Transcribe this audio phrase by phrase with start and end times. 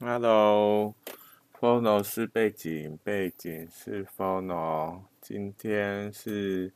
[0.00, 5.04] Hello，Phono 是背景，背景是 Phono。
[5.20, 6.74] 今天是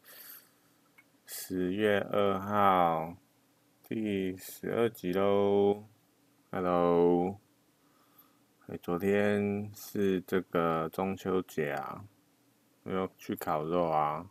[1.26, 3.16] 十月二号，
[3.82, 5.88] 第十二集喽。
[6.52, 7.40] Hello，
[8.80, 12.04] 昨天是这个中秋节啊，
[12.84, 14.30] 我要去烤肉啊？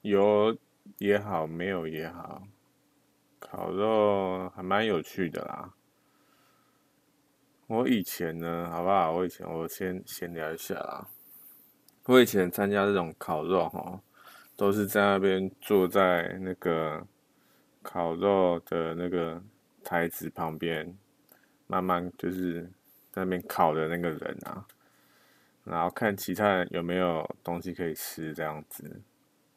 [0.00, 0.56] 有
[0.96, 2.48] 也好，没有也好。
[3.48, 5.72] 烤肉还蛮有趣的啦。
[7.68, 9.12] 我以前呢，好不好？
[9.12, 11.08] 我以前我先闲聊一下啦。
[12.06, 14.00] 我以前参加这种烤肉哈，
[14.56, 17.06] 都是在那边坐在那个
[17.82, 19.40] 烤肉的那个
[19.84, 20.96] 台子旁边，
[21.68, 22.64] 慢慢就是
[23.12, 24.66] 在那边烤的那个人啊，
[25.62, 29.00] 然后看其他人有没有东西可以吃，这样子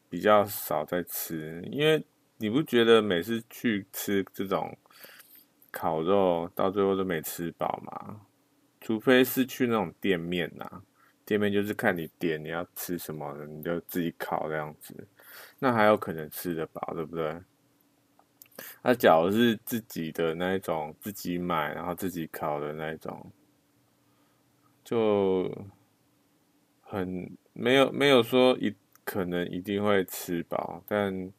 [0.08, 2.04] 比较少在吃，因为。
[2.42, 4.74] 你不觉得每次去吃这种
[5.70, 8.22] 烤肉，到最后都没吃饱吗？
[8.80, 10.82] 除非是去那种店面呐、啊，
[11.26, 15.06] 店面就是看你点你要吃什么，你就自己烤这样子，
[15.58, 17.42] 那还有可能吃得饱，对不对？
[18.82, 23.30] 那假如是自己的那一种，自己买然后自己烤的那一种，
[24.82, 25.54] 就
[26.80, 31.30] 很没有没有说一可能一定会吃饱，但。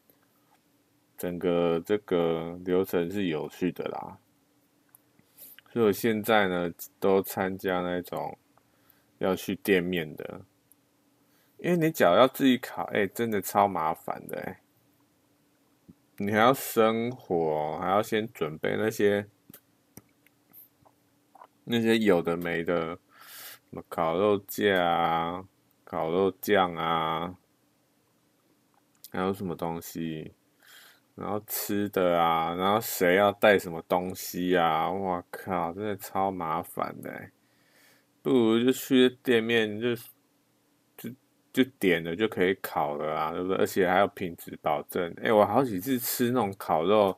[1.21, 4.17] 整个这个流程是有趣的啦，
[5.71, 8.39] 所以我现在呢都参加那种
[9.19, 10.41] 要去店面的，
[11.59, 14.61] 因为你脚要自己烤，哎，真的超麻烦的哎，
[16.17, 19.27] 你还要生火，还要先准备那些
[21.65, 25.47] 那些有的没的，什么烤肉架啊、
[25.83, 27.37] 烤肉酱啊，
[29.11, 30.33] 还有什么东西。
[31.13, 34.89] 然后吃的啊，然后谁要带什么东西啊？
[34.89, 37.11] 我靠，真的超麻烦的，
[38.23, 39.93] 不如就去店面就
[40.97, 41.09] 就
[41.51, 43.57] 就点了就可以烤了啊，对不对？
[43.57, 45.13] 而且还有品质保证。
[45.21, 47.15] 哎，我好几次吃那种烤肉，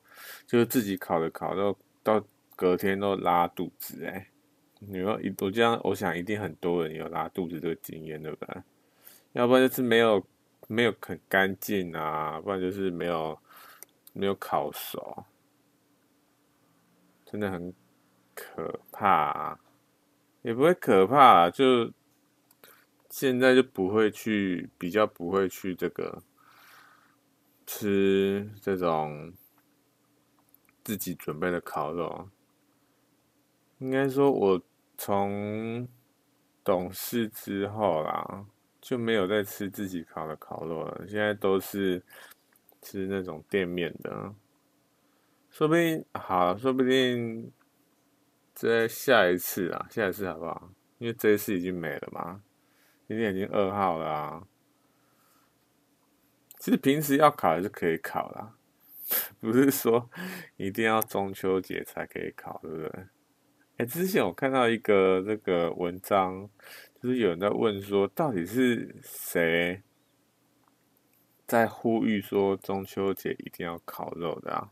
[0.47, 2.21] 就是自己烤的烤肉，到
[2.55, 4.27] 隔天都拉肚子哎。
[4.79, 8.55] 你说一我这样，我想一定很多人有拉肚子这个经验，对不对？
[9.33, 10.25] 要不然就是没有
[10.67, 13.37] 没有很干净啊，不然就是没有。
[14.15, 15.25] 没有烤熟，
[17.25, 17.73] 真的很
[18.35, 19.59] 可怕啊，
[20.43, 21.91] 也不会可怕，就
[23.09, 26.21] 现在就不会去，比较不会去这个
[27.65, 29.33] 吃这种
[30.83, 32.29] 自己准备的烤肉。
[33.79, 34.61] 应该说，我
[34.95, 35.87] 从
[36.63, 38.45] 懂事之后啦，
[38.79, 42.03] 就没有再吃自己烤的烤肉了，现在都是。
[42.83, 44.35] 吃那种店面的，
[45.49, 47.51] 说不定好，说不定
[48.53, 50.69] 在下一次啊，下一次好不好？
[50.99, 52.43] 因为这一次已经没了嘛，
[53.07, 54.47] 今天已经二号了啊。
[56.59, 58.55] 其实平时要考还是可以考啦，
[59.41, 60.09] 不是说
[60.55, 63.05] 一定要中秋节才可以考，对不对？
[63.77, 66.49] 哎，之前我看到一个那个文章，
[67.01, 69.81] 就是有人在问说，到底是谁？
[71.53, 74.71] 在呼吁说中秋节一定要烤肉的啊，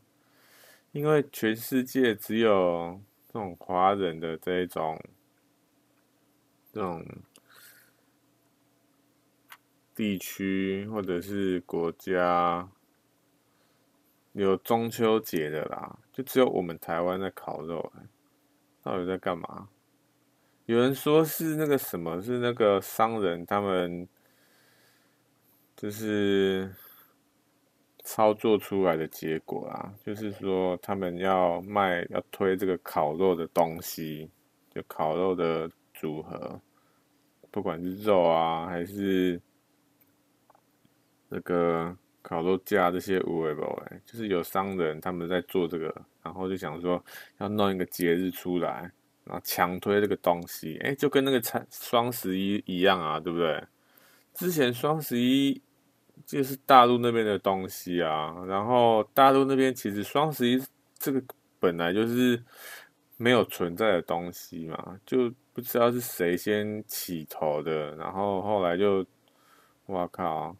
[0.90, 5.00] 因为全世界只有这种华人的这种
[6.72, 7.06] 这种
[9.94, 12.68] 地区或者是国家
[14.32, 17.92] 有中秋节的啦，就只有我们台湾在烤肉，
[18.82, 19.68] 到底在干嘛？
[20.66, 24.08] 有人说是那个什么，是那个商人他们。
[25.82, 26.72] 就是
[28.04, 34.30] 操作出来的结果啊，就是说他们要卖、要推这个烤肉的东西，
[34.72, 36.60] 就烤肉的组合，
[37.50, 39.40] 不管是肉啊，还是
[41.28, 45.92] 这个烤肉架这些无为不为，就是有商人他们在做这个，
[46.22, 47.04] 然后就想说
[47.38, 48.88] 要弄一个节日出来，
[49.24, 53.64] 然后强推这个东西，哎，就跟那个双双十一一样啊，对不对？
[54.32, 55.60] 之前双十一。
[56.24, 60.62] 就是大陆那边的东西啊，然后大陆那边其实双十一
[60.98, 61.22] 这个
[61.58, 62.42] 本来就是
[63.16, 69.04] 没有存在的东西嘛，就不知道是谁先起头的，然后后来就，
[69.86, 70.56] 哇靠，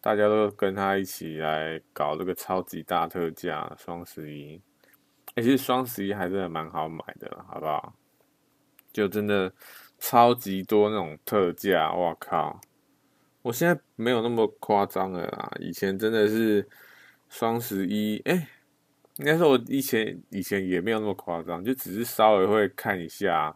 [0.00, 4.60] 大家都跟他一起来搞这个超级大特价双十一，
[5.36, 7.94] 欸，其实双十一还真的蛮好买的，好不好？
[8.92, 9.52] 就真的
[9.98, 12.60] 超级多那种特价，哇靠！
[13.44, 16.66] 我现在没有那么夸张了啦，以前真的是
[17.28, 18.48] 双十一，哎，
[19.18, 23.54] 应该说，我以前以前也没有那么夸张，就只是稍微会看一下。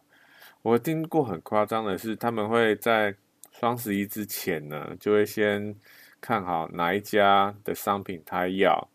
[0.60, 3.16] 我听过很夸张的是，他们会在
[3.50, 5.74] 双十一之前呢，就会先
[6.20, 8.90] 看好哪一家的商品他要，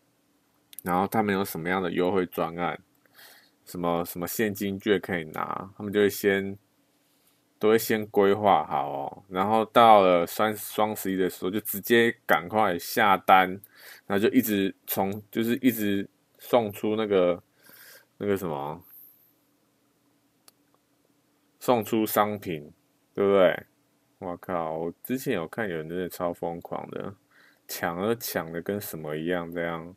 [0.84, 2.78] 然后他们有什么样的优惠专案，
[3.66, 6.56] 什么什么现金券可以拿，他们就会先
[7.64, 13.48] 都会先规划好哦，然后到了双双十一的时候，就直接赶快下单，
[14.06, 16.08] 然后就一直从就是一直。
[16.46, 17.42] 送出那个
[18.18, 18.84] 那个什么，
[21.58, 22.70] 送出商品，
[23.14, 23.64] 对不对？
[24.18, 24.76] 我靠！
[24.76, 27.14] 我之前有看有人真的超疯狂的，
[27.66, 29.96] 抢都抢的跟什么一样这样。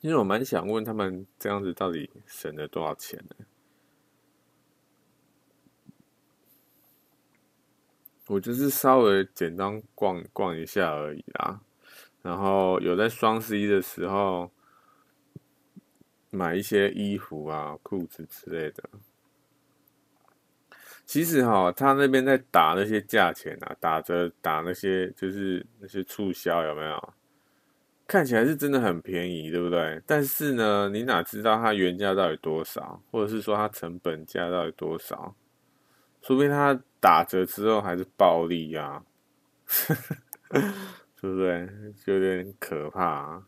[0.00, 3.44] 其实我蛮想问他们这样子到底省了多少钱呢？
[8.32, 11.60] 我就是稍微简单逛逛一下而已啦。
[12.22, 14.50] 然后有在双十一的时候
[16.30, 18.84] 买一些衣服啊、裤子之类的。
[21.04, 27.12] 其实哈，他那边在打那些价钱啊，打折打那些就是那些促销有没有？
[28.06, 30.00] 看起来是真的很便宜，对不对？
[30.06, 35.34] 但是呢，你哪知道它原价到底多少，或者是说它成本价到底多少？
[36.22, 39.04] 说不定它打折之后还是暴利呀。
[41.20, 41.68] 对不对？
[42.04, 43.46] 就有点可怕啊。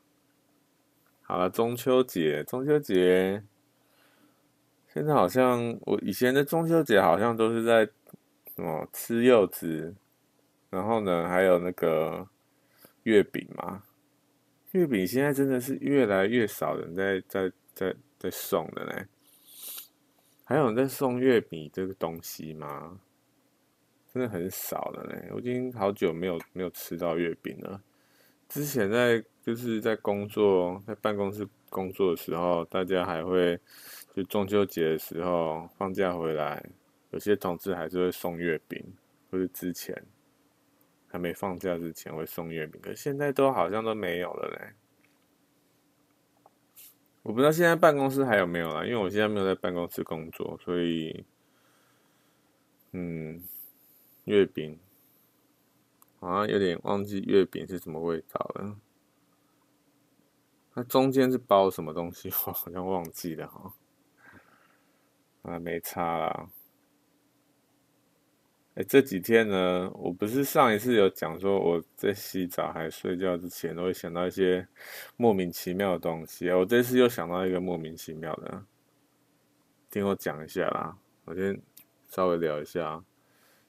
[1.22, 3.42] 好了，中秋节，中秋节，
[4.92, 7.84] 现在好像我以前的中秋节好像都是在
[8.54, 9.94] 什么吃柚子，
[10.70, 12.28] 然后呢，还有那个
[13.02, 13.82] 月饼嘛。
[14.70, 19.06] 月饼现在真的是越来越少人在在在在送的嘞。
[20.44, 23.00] 还有人在送月饼这个东西吗？
[24.12, 27.82] 真的很少了嘞，我已经好久没有没有吃到月饼了。
[28.48, 33.58] 之前在就是在工作，在办公室工作的时候，大家还会
[34.12, 36.64] 就中秋节的时候放假回来，
[37.10, 38.80] 有些同事还是会送月饼，
[39.30, 40.00] 或是之前
[41.08, 44.74] 还没放假之前会送月饼，可现在都好像都没有了嘞。
[47.24, 51.24] 我不知道现在办公室还有没有啦，因为我现在没有在办公室工作，所以
[52.92, 53.42] 嗯。
[54.26, 54.78] 月饼，
[56.18, 58.78] 好像有点忘记月饼是什么味道了。
[60.72, 62.30] 那中间是包什么东西？
[62.48, 63.74] 我好像忘记了哈。
[65.42, 66.48] 啊，没差啦。
[68.74, 74.66] 哎，这几天呢，我不是上一次有讲说我在洗澡还睡觉之前，都会想到一些
[75.16, 76.50] 莫名其妙的东西。
[76.50, 78.64] 我这次又想到一个莫名其妙的，
[79.90, 80.98] 听我讲一下啦。
[81.24, 81.60] 我先
[82.08, 83.04] 稍微聊一下。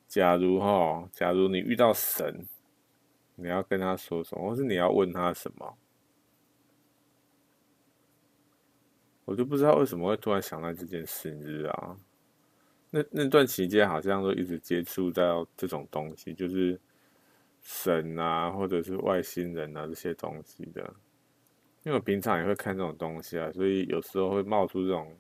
[0.08, 2.48] 假如哈，假如你遇到神，
[3.36, 5.78] 你要跟他说什么，或是你要问他什么？
[9.26, 11.98] 我就不知道为什么会突然想到这件事，你知道？
[12.96, 16.80] 那那段期间好像都一直接触到这种东西，就是
[17.62, 20.82] 神啊，或者是外星人啊这些东西的。
[21.84, 25.14] 因为我平常也会看这种东西啊，所以有时候会冒出这种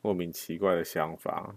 [0.00, 1.56] 莫名奇怪的想法。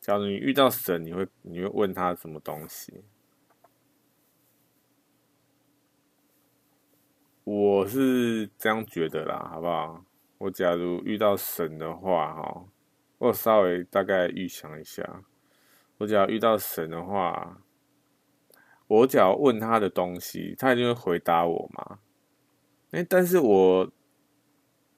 [0.00, 3.04] 假如你遇到神，你会你会问他什么东西？
[7.44, 10.02] 我是这样觉得啦，好不好？
[10.38, 12.64] 我假如遇到神的话，哈，
[13.18, 15.24] 我稍微大概预想一下，
[15.98, 17.62] 我只要遇到神的话，
[18.86, 21.98] 我只要问他的东西，他一定会回答我嘛？
[22.90, 23.92] 哎，但是我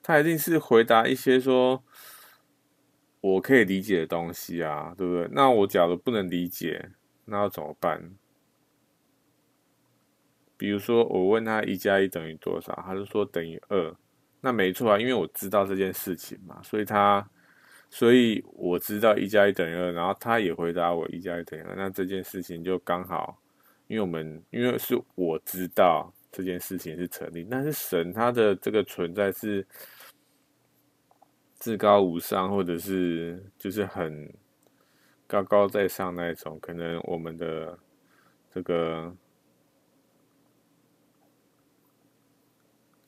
[0.02, 1.82] 他一定是回答一些说。
[3.20, 5.28] 我可以理解的东西啊，对不对？
[5.32, 6.92] 那我假如不能理解，
[7.25, 8.16] 那要怎么办？
[10.56, 13.92] 比如说，我问他一加一等于多少，他就说等于二，
[14.40, 17.28] 那没错啊，因为我知道这件事情嘛，所以他，
[17.90, 23.40] 所以我知道一加一等于二，然后他也回答我一加一等于二，那这件事情就刚好，
[23.87, 29.66] 因为我们因为是我知道这件事情是成立，但是神他的这个存在是。
[31.61, 34.33] 至高无上，或者是就是很
[35.26, 37.76] 高高在上那一种，可能我们的
[38.49, 39.12] 这个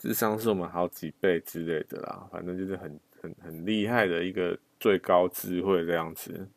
[0.01, 6.49] 智商是我们好几倍之类的啦，反正就是很很很厉害的一个最高智慧这样子。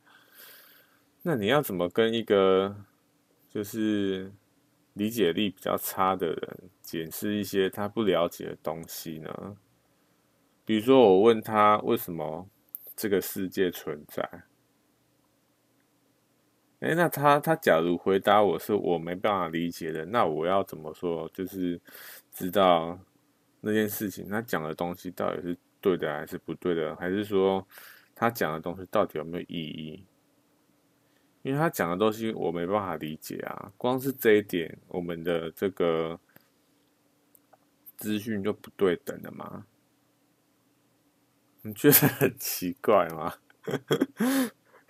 [1.22, 2.75] 那你要怎么跟一个
[3.50, 4.32] 就是
[4.94, 9.58] 理解力比较差的人解释一些他不了解的东西呢？
[10.65, 12.50] 比如说，我问他为什么
[12.96, 14.24] 这个世界存在？
[16.80, 21.30] 哎，那他他假如回答我是我没办法理解的，那我要怎么说？
[21.34, 21.80] 就是
[22.32, 23.00] 知道
[23.62, 27.65] 那件事情他讲的东西到底是对的还是不对的，还是说
[28.24, 30.06] 他讲的东西到底有没有意义？
[31.42, 36.18] 因为他讲的东西我没办法理解啊，光是这一点，我们的这个
[37.98, 39.65] 资讯就不对等了吗？
[41.63, 43.34] 你觉得很奇怪吗？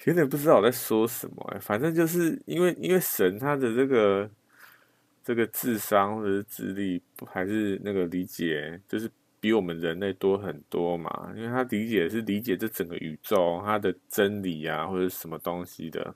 [0.05, 4.29] 有点不知道我在说什么、反正就是因为因为神他的这个
[5.23, 9.09] 这个智商或者是智力，不还是那个理解，就是
[9.43, 11.33] 比我们人类多很多嘛。
[11.35, 16.15] 因为他理解是理解这整个宇宙它的真理啊，或者什么东西的。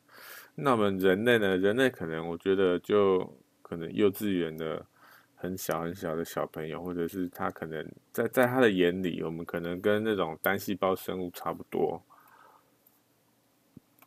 [0.55, 1.57] 那我们人类呢？
[1.57, 3.19] 人类可能我觉得就
[3.61, 4.85] 可能幼稚园的。
[5.39, 12.01] 很小很小的小朋友，或者是他可能在在他的眼里，我们可能跟那种单细胞生物差不多，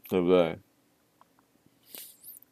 [0.09, 0.59] 对不对？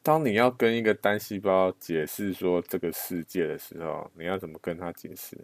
[0.00, 5.36] 当你要跟一个单细胞解释说这个世界的时候，你要怎么跟他解释？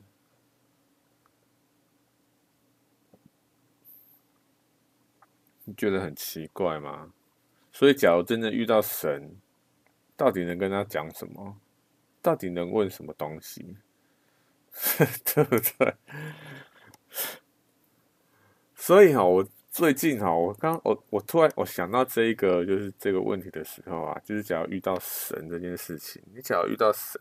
[5.64, 7.12] 你觉得很奇怪吗？
[7.72, 9.36] 所以，假如真的遇到神，
[10.16, 11.56] 到底能跟他讲什么？
[12.22, 13.76] 到底能问什么东西，
[15.24, 15.94] 对不对？
[18.74, 27.20] 所以哈，我最近哈，我刚我我突然我想到这一个就是这个问题的时候啊，就是假如遇到神这件事情，你假如遇到神，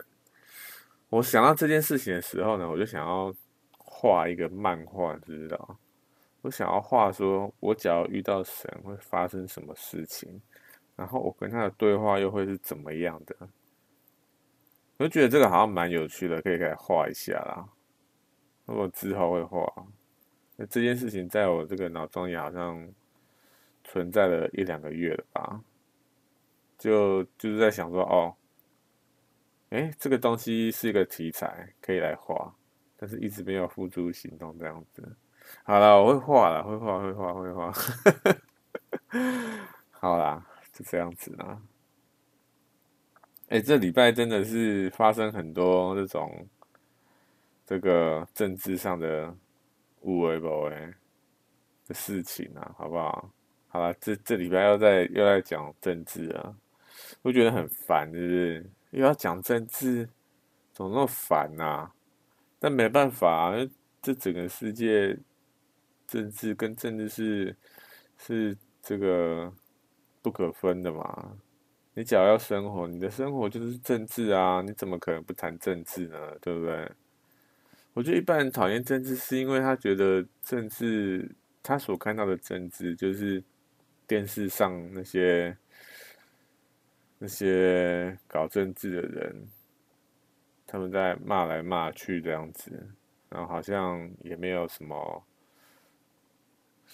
[1.10, 3.34] 我想到这件事情的时候呢，我就想要
[3.78, 5.80] 画一个漫画，知不知道？
[6.44, 10.42] 我想要画说，我假如遇到神会发生什么事情，
[10.94, 13.36] 然后我跟他的对话又会是怎么样的？
[14.98, 17.66] 我就觉得这个好像蛮有趣的，可以给他画一下啦。
[18.66, 19.66] 那我之后会画。
[20.58, 22.94] 那这件事情在我这个脑中也好像
[23.86, 25.64] 存在了一两个月了吧？
[26.78, 28.36] 就就是在想说，哦，
[29.70, 32.54] 哎，这个东西是一个题材，可以来画，
[32.98, 35.16] 但是一直没有付诸行动这样子。
[35.64, 37.72] 好了，我会画了，会画，会画，会画。
[39.92, 41.62] 好啦，就这样子啦。
[43.50, 46.48] 哎，这礼拜真的是发生很多这种
[47.66, 49.34] 这个政治上的
[50.02, 50.94] 无为不为
[51.88, 53.30] 的事情啊，好不好？
[53.70, 56.54] 好了，这这礼拜又在又在讲政治啊，
[57.22, 58.70] 我觉得很烦，是不是？
[58.92, 60.10] 又要讲政治，
[60.74, 61.90] 怎么那么烦呐？
[62.60, 63.54] 但没办法啊，
[64.02, 65.18] 这整个世界
[66.14, 67.56] 政治跟政治是
[68.20, 69.52] 是这个
[70.22, 71.36] 不可分的嘛。
[71.96, 74.62] 你只要要生活，你的生活就是政治啊！
[74.62, 76.38] 你怎么可能不谈政治呢？
[76.40, 76.92] 对不对？
[77.94, 81.30] 我觉得一般人讨厌政治，是因为他觉得政治，
[81.64, 83.44] 他所看到的政治就是
[84.06, 85.58] 电视上那些
[87.18, 89.48] 那些搞政治的人，
[90.68, 92.72] 他们在骂来骂去这样子，
[93.30, 95.24] 然后好像也没有什么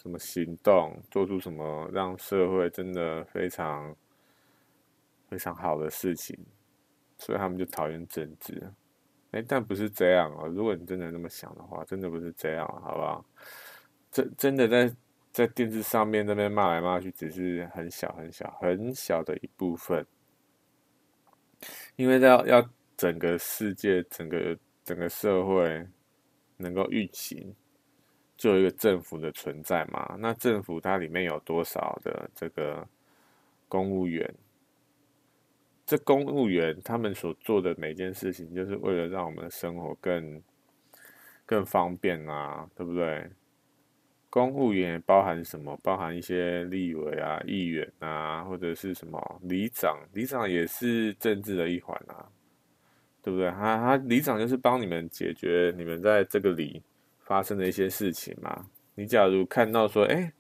[0.02, 3.96] 什么行动，做出什么让社会真的非常。
[5.30, 6.36] 非常好的事情，
[7.20, 8.68] 所以他们就讨厌政治。
[9.30, 10.48] 哎，但不是这样哦。
[10.48, 13.24] 如果你真的那么想的话，真的不是这样，好不好？
[14.10, 14.92] 真真的在
[15.32, 20.04] 在电视上面那边骂来骂去，只是很小很小很小的一部分。
[21.96, 25.88] 因为要要整个世界、整个整个社会
[26.58, 27.56] 能够运行，
[28.40, 30.16] 就有一个政府的存在嘛。
[30.18, 32.88] 那政府它里面有多少的这个
[33.68, 34.34] 公务员？
[35.86, 40.42] 这公务员他们所做的每件事情，就是为了让我们的生活更
[41.46, 43.30] 更方便啊，对不对？
[44.30, 45.76] 公务员包含什么？
[45.84, 50.00] 包含一些立委啊、议员啊，或者是什么里长？
[50.14, 52.30] 里长也是政治的一环啊，
[53.22, 53.50] 对不对？
[53.50, 56.82] 他他里长就是帮你们解决你们在这个里
[57.30, 58.66] 发生的一些事情嘛。
[58.96, 60.34] 你假如看到说，哎，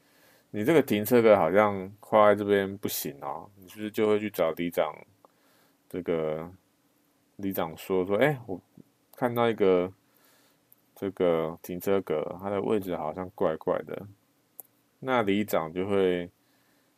[0.50, 4.92] 你这个停车格好像跨在这边不行哦，你是不是就会去找里长？
[5.88, 6.52] 这个
[7.36, 8.60] 里长说说，哎，我
[9.16, 9.94] 看到一个
[10.96, 14.08] 这个停车格，它的位置好像怪怪的。
[15.00, 16.28] 那里长就会，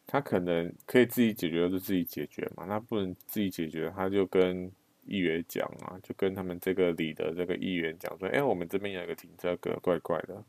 [0.08, 2.64] 他可能可以自己解决，就自己解决嘛。
[2.66, 4.72] 那不能自己解决，他就跟
[5.06, 10.44] 议员讲啊，就跟他们这个里的这个议员讲说，哎，我们这边有一个停车格怪怪的。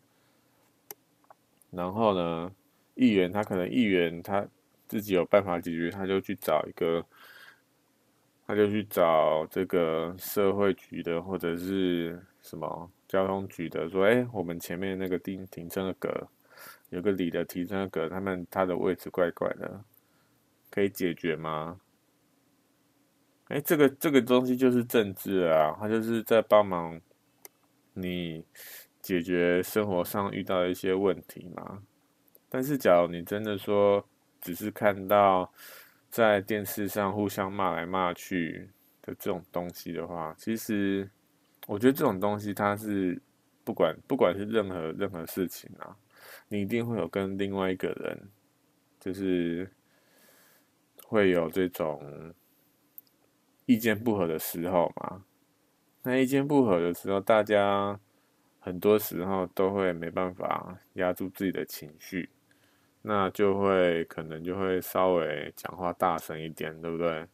[1.71, 2.53] 然后呢，
[2.95, 4.47] 议员他可能议员他
[4.89, 7.05] 自己有办法解决，他就去找一个。
[8.45, 16.29] 他就去找这个社会局的，或者是什么交通局的，说：“哎，我们前面那个停停车格，
[16.91, 19.83] 有个里的停车格，他们他的位置怪怪的，
[20.71, 21.81] 可以解决吗？
[23.53, 26.99] 哎，这个这个东西就是政治啊，他就是在帮忙
[27.93, 28.43] 你
[29.03, 31.83] 解决生活上遇到的一些问题嘛。
[32.49, 34.03] 但是，假如你真的说
[34.41, 35.53] 只是看到
[36.09, 38.71] 在电视上互相骂来骂去
[39.03, 41.11] 的这种东西的话，其实
[41.67, 43.21] 我觉得这种东西它是
[43.65, 45.95] 不管不管是任何任何事情啊，
[46.49, 48.19] 你一定会有跟另外一个人
[48.99, 49.71] 就是
[51.05, 52.35] 会有这种。
[53.67, 55.25] 意见不合的时候嘛，
[56.03, 57.99] 那意见不合的时候，大家
[58.59, 62.29] 很多时候都会没办法压住自己的情绪，
[63.03, 67.27] 那就会可能就会稍微讲话大声一点，对不对？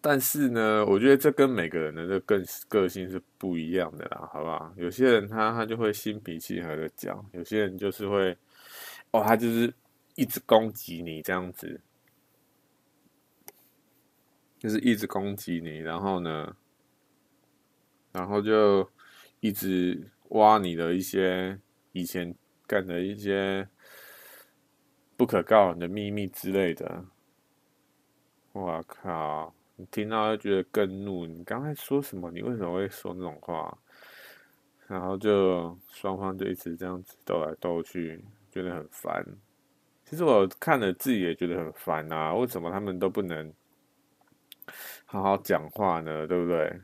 [0.00, 4.72] 但是呢，我觉得这跟每个人的这个个性是不一样的啦，好不好？
[4.76, 8.34] 有些人他他就会心平气和的讲，有些人就是会，
[9.10, 9.70] 哦，他就是
[10.14, 11.78] 一直攻击你这样子。
[14.60, 16.54] 就是一直攻击你，然后呢，
[18.12, 18.86] 然后就
[19.40, 21.58] 一直挖你的一些
[21.92, 22.34] 以前
[22.66, 23.66] 干的一些
[25.16, 27.06] 不可告人的秘密之类的。
[28.52, 29.54] 我靠！
[29.76, 31.24] 你听到就觉得更怒。
[31.24, 32.30] 你刚才说什么？
[32.30, 33.78] 你为什么会说那种话？
[34.86, 39.24] 然后就双方就一直这样子斗来斗去，觉得很烦。
[40.04, 42.34] 其实我看了自己也觉得很烦啊！
[42.34, 43.50] 为什么他们都不能？
[45.06, 46.80] 好好讲话呢，对不对？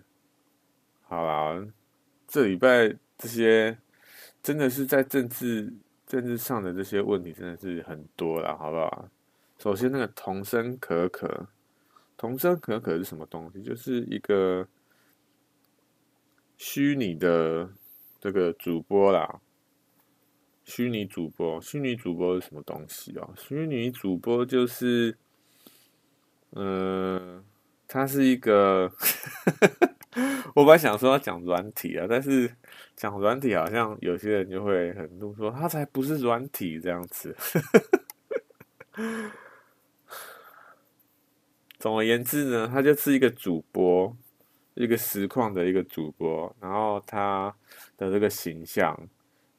[1.02, 1.66] 好啦，
[2.26, 3.78] 这礼拜这些
[4.42, 5.72] 真的是在政治
[6.06, 9.08] 政治上的这些问题真的是很多啦，好不好？
[9.58, 11.48] 首先，那个童声可可，
[12.16, 13.62] 童声可可是什么东西？
[13.62, 14.68] 就是一个
[16.58, 17.70] 虚拟的
[18.20, 19.40] 这个主播啦，
[20.64, 23.32] 虚拟主播，虚拟主播是什么东西哦？
[23.36, 25.16] 虚拟主播就是，
[26.50, 27.42] 嗯、
[27.88, 28.92] 它是一个，
[30.54, 32.52] 我本来想说要讲软体啊，但是
[32.96, 37.34] 讲软体好像有些人就会很怒说，它才不是软体这样子。
[41.78, 44.16] 总而言之呢，他就是一个主播，
[44.74, 47.54] 一个实况的一个主播，然后他
[47.96, 48.98] 的这个形象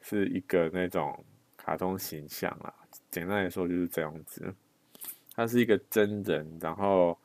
[0.02, 1.24] 是一个那种
[1.56, 2.74] 卡通形象啊，
[3.10, 4.54] 简单来说就是这样子。
[5.34, 7.18] 他是一个真人，然后。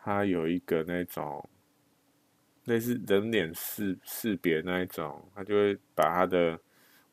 [0.00, 1.46] 他有一个那种
[2.64, 6.58] 类似人脸识识别那一种，他就会把他的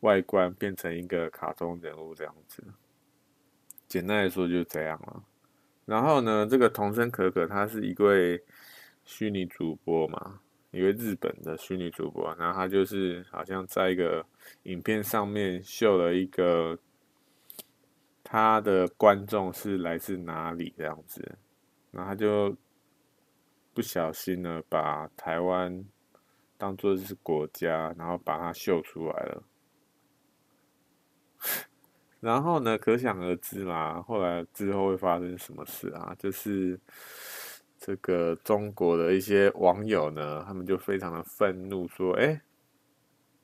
[0.01, 2.63] 外观变成一个卡通人物这样子。
[3.87, 5.23] 简单来说就这样了。
[5.85, 8.41] 然后呢，这个童声可可他是一位
[9.03, 10.39] 虚拟主播嘛，
[10.71, 12.33] 一位日本的虚拟主播。
[12.37, 14.25] 然后他就是好像在一个
[14.63, 16.77] 影片上面秀了一个
[18.23, 21.37] 他的观众是来自哪里这样子，
[21.91, 22.55] 然后他就。
[23.75, 25.83] 不小心呢，把台湾
[26.57, 29.43] 当做是国家，然后把它秀出来了。
[32.21, 36.15] 然后呢，可想而知嘛，后来之后会发生什么事啊？
[36.17, 36.79] 就是
[37.77, 42.41] 这个中国的一些网友呢，他们就非常的愤怒，说：“哎，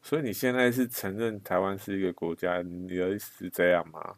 [0.02, 2.62] 所以你现在是承认台湾是一个国家？
[2.62, 4.15] 你的意思是这样吗？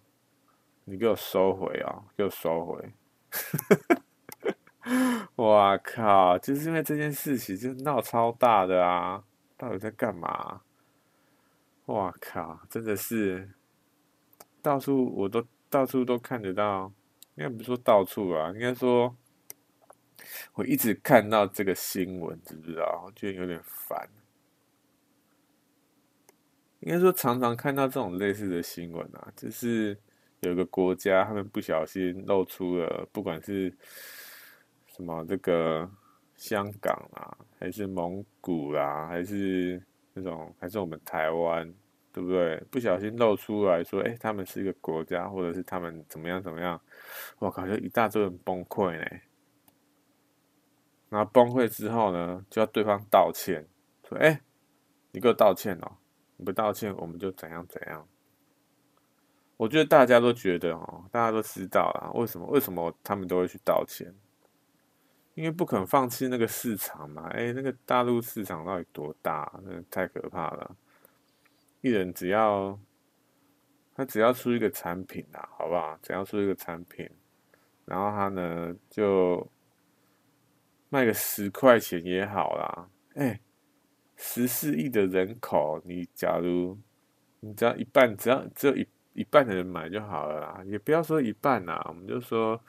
[0.85, 2.05] 你给我收回啊！
[2.15, 2.93] 给我收回！”
[5.37, 6.37] 哇靠！
[6.39, 9.23] 就是因为这件事情就闹超大的啊！
[9.57, 10.61] 到底在干嘛？
[11.85, 12.59] 哇靠！
[12.69, 13.49] 真的是
[14.61, 16.91] 到处我都到处都看得到，
[17.35, 19.15] 应该不是说到处啊，应该说
[20.53, 23.03] 我一直看到这个新闻，知不知道？
[23.05, 24.09] 我觉得有点烦。
[26.81, 29.97] 应该说常常看到这种类似的新闻啊，就是
[30.41, 33.73] 有个国家他们不小心露出了，不管是。
[34.95, 35.89] 什么这个
[36.35, 39.81] 香港啊，还是蒙古啊，还是
[40.13, 41.73] 那种，还是我们台湾，
[42.11, 42.57] 对不对？
[42.69, 46.79] 不小心露出来说，哎，他们是一个国家，或者是他们怎么样怎么样？
[47.39, 49.05] 我靠，就一大堆人崩溃呢。
[51.09, 53.67] 然后崩溃之后呢，就要对方道歉，
[54.07, 54.41] 说，哎，
[55.11, 55.97] 你给我道歉哦，
[56.37, 58.07] 你不道歉，我们就怎样怎样。
[59.57, 62.45] 我觉得大家都觉得哦，大家都知道啦，为什么？
[62.47, 64.13] 为什么他们都会去道歉？
[65.35, 69.51] 因为不肯放弃那个市场嘛，哎，那个大陆市场到底多大？
[69.63, 70.75] 那太可怕了。
[71.81, 72.79] 一人只要
[73.95, 75.97] 他只要出一个产品啊，好不好？
[76.01, 77.09] 只要出一个产品，
[77.85, 79.51] 然后他呢就
[80.89, 82.89] 卖个十块钱也好啦。
[83.15, 83.39] 哎，
[84.15, 86.77] 十四亿的人口，你假如
[87.39, 92.59] 你只要一半，只要只有一一半的人买就好了啦，也不要说一半啦，我们就说，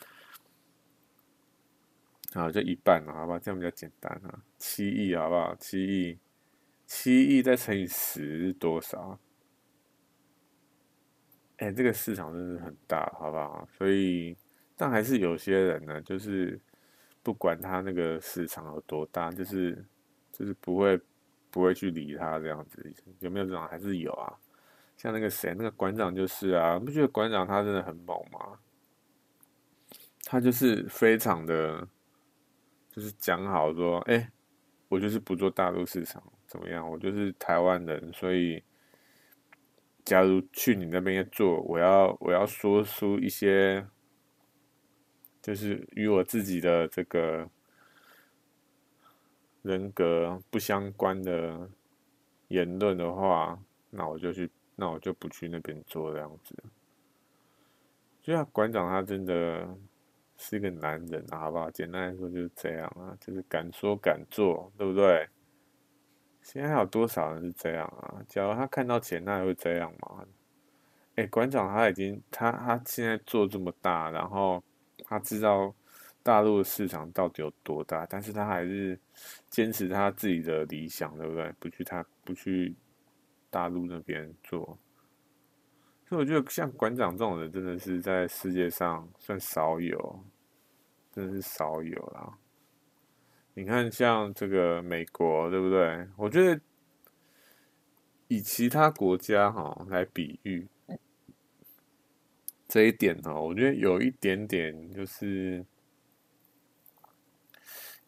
[2.35, 3.39] 啊，就一半了，好吧？
[3.39, 4.43] 这样比较简单啊。
[4.59, 5.55] 七亿，好不好？
[5.57, 6.19] 七亿，
[6.87, 9.19] 七亿再乘以十是多少？
[11.59, 13.67] 哎、这个市场真是很大，好不好？
[13.79, 14.37] 所以，
[14.77, 16.61] 但还是有些人呢，就是
[17.23, 19.85] 不管他那个市场有多大，就是
[20.33, 21.01] 就是不会
[21.53, 22.93] 不会去理他这样子。
[23.21, 23.65] 有没有这种？
[23.69, 24.37] 还是有啊。
[24.97, 28.59] 像那个谁，那个馆长就是啊，不觉得馆长他真的很猛吗？
[30.25, 31.87] 他就是非常的，
[32.95, 34.31] 就是讲好说，哎、
[34.89, 36.89] 我就是不做大陆市场，怎么样？
[36.89, 38.63] 我就是台湾人，所以
[40.05, 43.85] 假如去你那边做，我要我要说出一些，
[45.43, 47.51] 就是与我自己的这个
[49.63, 51.69] 人格不相关的
[52.47, 53.59] 言论的话，
[53.91, 54.49] 那我就去。
[54.77, 56.53] 那我就不去那边做这样子。
[58.21, 59.69] 就像馆长他真的
[60.45, 61.71] 是一个男人啊，好不好？
[61.71, 65.29] 简单来说就是这样啊，就是敢说敢做，对不对？
[66.43, 68.23] 现在还有多少人是这样啊？
[68.29, 70.25] 假如他看到钱，他还会这样吗？
[71.15, 74.63] 哎，馆长他已经他他现在做这么大，然后
[75.05, 75.75] 他知道
[76.23, 78.99] 大陆的市场到底有多大，但是他还是
[79.49, 81.53] 坚持他自己的理想，对不对？
[81.59, 82.75] 不去他不去。
[83.51, 84.77] 大陆那边做，
[86.09, 90.25] 所以我觉得像馆长这种人，真的是在世界上算少有，
[91.15, 92.39] 真是少有啦。
[93.55, 96.09] 你看，像这个美国，对不对？
[96.17, 96.61] 我觉得
[98.29, 100.67] 以其他国家哈来比喻
[102.67, 105.65] 这一点呢，我觉得有一点点，就是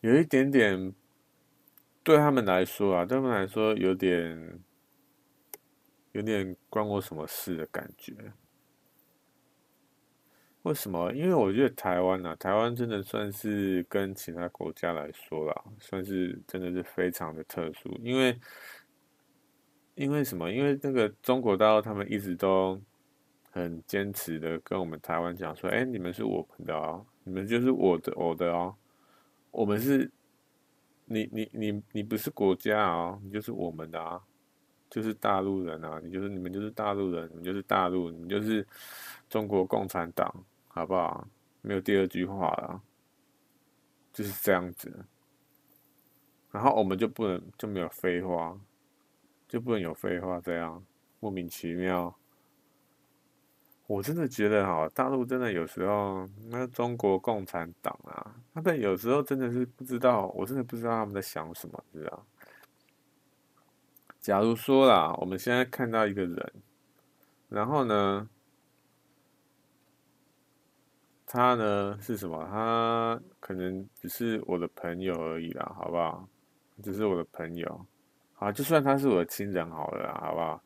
[0.00, 0.92] 有一点点
[2.02, 4.60] 对他们来说啊，对他们来说有点。
[6.12, 8.14] 有点关我什么事的感觉？
[10.66, 11.12] 为什么？
[11.12, 17.88] 因为我觉得台湾啊，台湾真的算是跟其他国家来说啦，算是真的是非常的特殊。
[18.02, 18.36] 因为，
[19.94, 20.50] 因为什么？
[20.50, 22.80] 因为那个中国大陆他们一直都
[23.52, 28.74] 很坚持的跟我们台湾讲说：“哎，你们是我们的哦，你们就是我的我的哦，
[29.52, 30.10] 我们是，
[31.04, 34.20] 你你你你不是国家哦，你就是我们的啊。”
[34.88, 38.64] 就是大陆人啊，你就是你们就是大陆人，你就是大陆，你就是
[39.28, 40.32] 中国共产党，
[40.76, 41.26] 好不好？
[41.62, 42.82] 没有第二句话了，
[44.12, 45.06] 就是这样子。
[46.50, 48.60] 然后我们就不能就没有废话，
[49.48, 50.84] 就不能有废话，这样
[51.18, 52.14] 莫名其妙。
[53.86, 62.26] 我真的觉得哈，大陆真的有时候那中国共产党啊，他们有时候真的是不知道，我真的不知道他们在想什么，知道？
[64.20, 66.52] 假如说啦，我们现在看到一个人，
[67.48, 68.28] 然后呢，
[71.26, 72.46] 他呢是什么？
[72.50, 76.28] 他可能只是我的朋友而已啦，好不好？
[76.82, 77.86] 只是我的朋友，
[78.34, 80.62] 好，就算他是我的亲人好了啦，好不好？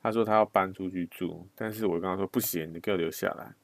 [0.00, 3.54] 他说他要搬出去住，但是我跟他说不行，你给我留下来，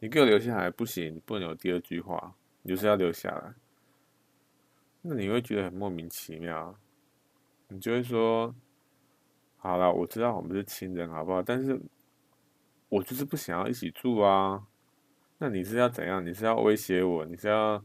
[0.00, 3.54] 你给我留下来不行，你不能有第二句话，你就是要留下来。
[5.02, 6.74] 那你会觉得很莫名其妙，
[7.68, 8.54] 你就会说。
[9.58, 11.40] 好了，我知道我们是亲人，好不好？
[11.40, 11.80] 但是，
[12.88, 14.66] 我就是不想要一起住啊。
[15.42, 16.24] 那你是要怎样？
[16.24, 17.26] 你是要威胁我？
[17.26, 17.84] 你是要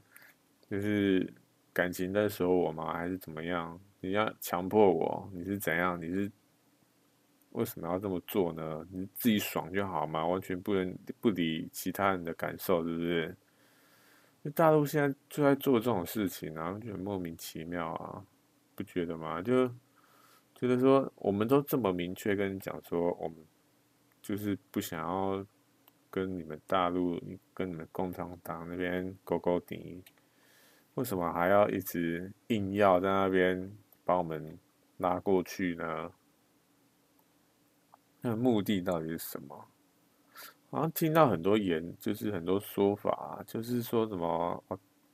[0.70, 1.34] 就是
[1.74, 2.94] 感情在说我吗？
[2.94, 3.82] 还是怎么样？
[4.00, 5.28] 你要强迫我？
[5.34, 6.00] 你是怎样？
[6.00, 6.32] 你是
[7.54, 8.86] 为什么要这么做呢？
[8.92, 13.36] 你自己爽就好嘛，完全不能不理其他人的感受，是不是？
[14.44, 18.24] 就大陆现在就在做这种事情啊，就很莫名其妙啊，
[18.76, 19.42] 不觉得吗？
[19.42, 19.68] 就。
[20.54, 23.38] 觉得说，我们都这么明确跟你讲说，我们
[24.22, 25.46] 就是不想要
[26.10, 27.20] 跟你们大陆、
[27.54, 30.04] 跟你们共产党那边勾勾底，
[30.96, 33.72] 为什么还要一直硬要在那边
[34.04, 34.58] 把我们
[34.98, 36.12] 拉过去呢？
[38.22, 39.68] 那目的到底是什么？
[40.70, 44.64] 好像听到很多言，就是很多说法，就是说什么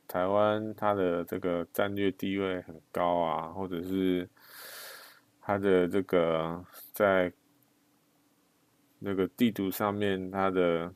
[0.08, 4.30] 台湾它的这个战略地位很高啊，或者是。
[5.46, 7.30] 它的这个在
[9.04, 10.94] 那个地图上面，它的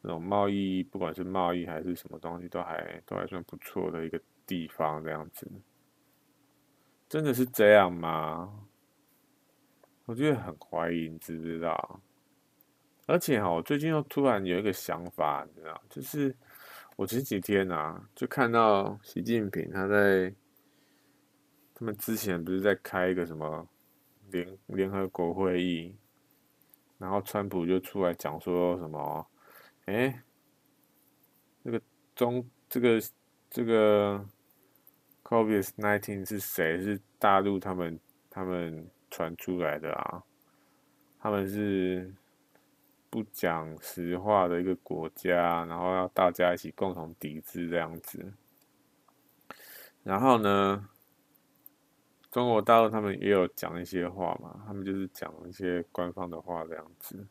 [0.00, 5.50] 那种贸易，不管是贸易还是什么东西，都还都还算不错的一个地方，这样子，
[7.08, 8.66] 真的是这样吗？
[10.06, 12.00] 我觉得很怀疑，你知不知道？
[13.06, 16.34] 而且哈，我最近又突然有一个想法，你知道，就是
[16.96, 20.34] 我前几天啊，就看到习近平他在。
[21.74, 23.68] 他们之前不是在开一个什么
[24.30, 25.96] 联联合国会议，
[27.02, 29.26] 然后川普就出来讲说什么，
[29.86, 30.22] 哎，
[31.64, 31.82] 这个
[32.14, 33.02] 中这个
[33.50, 34.24] 这个
[35.24, 36.80] COVID-19 是谁？
[36.80, 37.98] 是大陆他们
[38.30, 40.22] 他们传出来的啊？
[41.18, 42.14] 他们是
[43.10, 48.32] 不讲实话的一个国家，然后要大家一起共同抵制这样子。
[50.04, 50.88] 然后呢，
[52.32, 57.24] 中国大陆他们也有讲一些话嘛，他们就是讲一些官方的话这样子。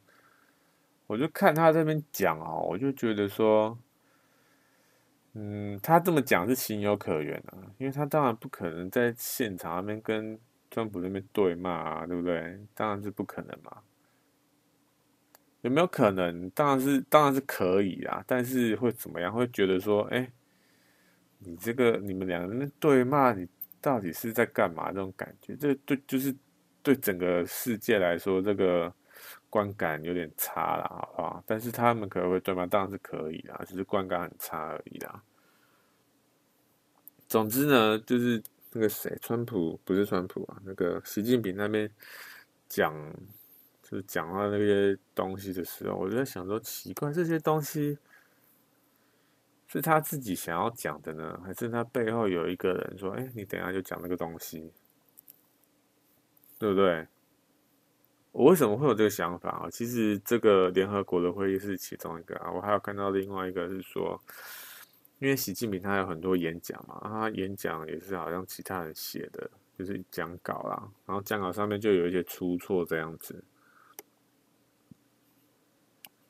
[1.08, 3.78] 我就看他这边讲哦，我就觉得说，
[5.34, 12.60] 嗯，他这么讲是情有可原啊，因为他当然不可能在现场那边跟川普那边对骂啊，对不对？
[12.74, 13.80] 当然是不可能嘛。
[15.62, 16.50] 有没有可能？
[16.52, 18.24] 当然是，当然是可以啊。
[18.26, 19.34] 但是会怎么样？
[19.34, 20.32] 会觉得说，哎，
[21.40, 23.48] 你这个你们两个人对骂，你
[23.82, 24.88] 到底是在干嘛？
[24.92, 26.34] 这种感觉，这对就是
[26.84, 28.94] 对整个世界来说，这个
[29.50, 31.44] 观感有点差了，好不好？
[31.46, 35.24] 但是他们可能会对吗，当然是可以啊，只是观感很差而已啦。
[37.28, 38.42] 总之呢，就是。
[38.74, 41.92] 那个谁，川普不是川普啊，那个习近平那边
[42.70, 42.96] 讲，
[43.84, 47.98] 就是讲到那些东西的时候，我就在想说，奇怪，这些东西
[49.74, 54.72] 是他自己想要讲的呢，还是他背后有一个人说，哎，你等一下就讲那个东西，
[56.60, 57.08] 对不对？
[58.32, 59.70] 我为什么会有这个想法啊？
[59.70, 64.22] 其实这个联合国的会议是其中一个啊，我还有看到另外一个是说。
[65.20, 73.44] 因为习近平他有很多演讲嘛，他演讲也是好像其他人写的，就是讲稿啦，然后讲稿上面就有一些出错这样子，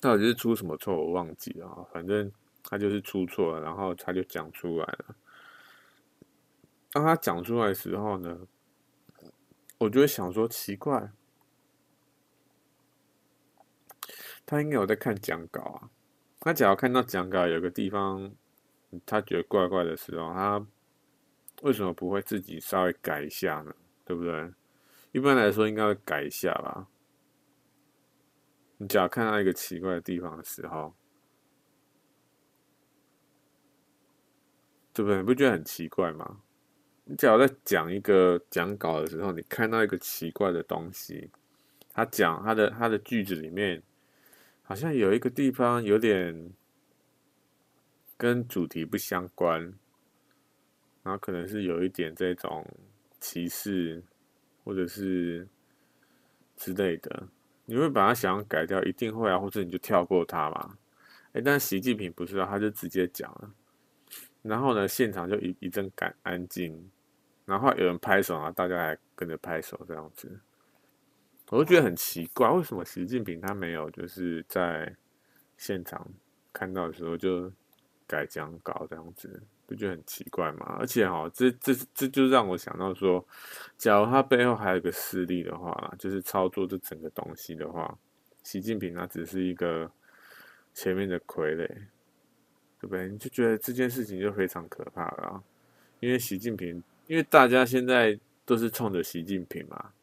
[0.02, 2.30] 到底是出什么错我忘记了，反正
[2.64, 5.16] 他就是出错了，然后他就讲出来了。
[6.92, 8.48] 当他讲出来的时候呢，
[9.80, 11.12] 我就会想说奇怪，
[14.46, 15.90] 他应该有在看讲稿啊，
[16.40, 18.34] 他只要看到讲稿有个地方。
[19.06, 20.68] 他觉得怪怪的时候，他
[21.62, 23.74] 为什么不会自己稍微改一下呢？
[24.04, 24.52] 对不对？
[25.14, 26.90] 一般来说应该会改一下吧。
[28.76, 30.94] 你只要看到一个奇怪的地方的时候，
[34.94, 35.18] 对不对？
[35.18, 36.42] 你不觉得很奇怪吗？
[37.06, 41.30] 你只要在讲一个讲稿的时候，你看到一个奇怪的东西，
[41.94, 43.82] 他讲他的他的句子里面，
[44.64, 46.52] 好像有一个地方有点。
[48.18, 49.60] 跟主题不相关，
[51.02, 52.64] 然后可能是有一点这种
[53.20, 54.04] 歧视，
[54.64, 55.48] 或者是
[56.56, 57.28] 之类的，
[57.66, 60.78] 你会把它想要改掉，一定会啊，或者你就跳过它嘛。
[61.32, 63.52] 哎，但习近平不是啊，他就直接讲了，
[64.42, 66.92] 然后呢，现场就一一阵感安静，
[67.46, 70.40] 然后有人拍手啊，大家还跟着拍手这样子，
[71.50, 74.96] 我就觉得很奇怪，为什么习近平他没有就是在
[75.58, 76.08] 现场
[76.52, 77.52] 看到的时候就。
[78.08, 80.76] 改讲稿这样子，不觉得很奇怪吗？
[80.78, 83.26] 而且哈，这这这就让我想到说，
[83.78, 87.98] 假如他背后还有一个势力的话，就是操作这整个东西的话，
[88.44, 89.90] 习近平他只是一个
[90.74, 91.74] 前面的傀儡，
[92.82, 93.08] 对不对？
[93.08, 95.44] 你就觉得这件事情就非常可怕了，
[96.00, 99.94] 因为习近平，因为大家现在都是冲着习近平嘛。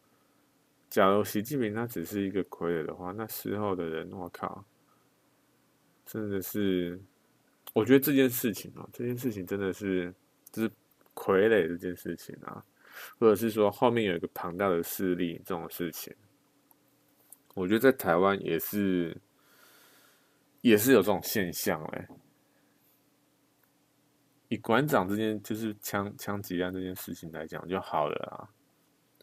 [0.88, 4.64] 假如习近平他只是一个傀儡的话，那事后的人，我靠，
[6.06, 6.98] 真的是。
[7.74, 10.12] 我觉得这件事情啊，这件事情真的是
[10.50, 10.70] 就是
[11.14, 12.64] 傀儡这件事情啊，
[13.20, 16.12] 或者是说后面有一个庞大的势力这种事情，
[17.54, 19.14] 我觉得在台湾也是
[20.62, 22.08] 也是有这种现象哎。
[24.48, 28.48] 以馆长这件就是枪枪击案这件事情来讲就好了啊。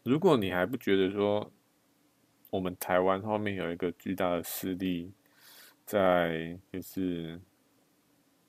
[0.04, 1.52] 如果你还不觉得说
[2.50, 5.12] 我们台湾后面有一个巨大的势力
[5.84, 7.40] 在，就是。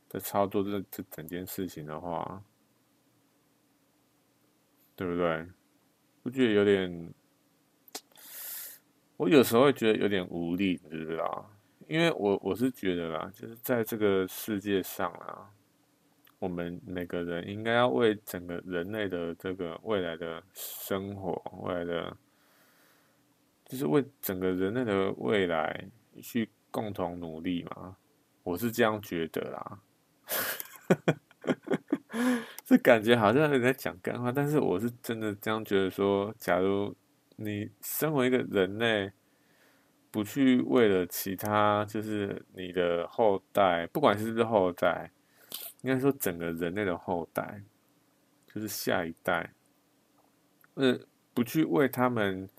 [0.10, 2.42] 在操作这这整件事情的话，
[4.96, 5.46] 对不对？
[6.24, 7.14] 我觉得有点，
[9.18, 11.52] 我有时候会觉得有点无力，你知不知道？
[11.90, 15.52] 因为我我是觉得啦，就是在这个世界上啊，
[16.40, 22.18] 我们每个人应该要为整个人类的这个未来的生活，未来的，
[23.66, 25.86] 就是为整个人类的未来
[26.22, 27.98] 去共同努力嘛。
[28.44, 29.80] 我是这样觉得啦。
[32.66, 36.96] 这感觉好像有在讲干话，但是我是真的这样觉得说，假如
[37.38, 39.12] 你身为一个人类，
[40.12, 45.12] 不去为了其他，就是你的后代，不管是不是后代，
[45.82, 47.62] 应该说整个人类的后代，
[48.48, 49.54] 就是下一代，
[50.74, 51.00] 呃，
[51.34, 52.50] 不去为他们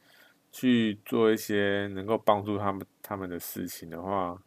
[0.53, 4.41] 去做一些能够帮助他们他们的事情的话，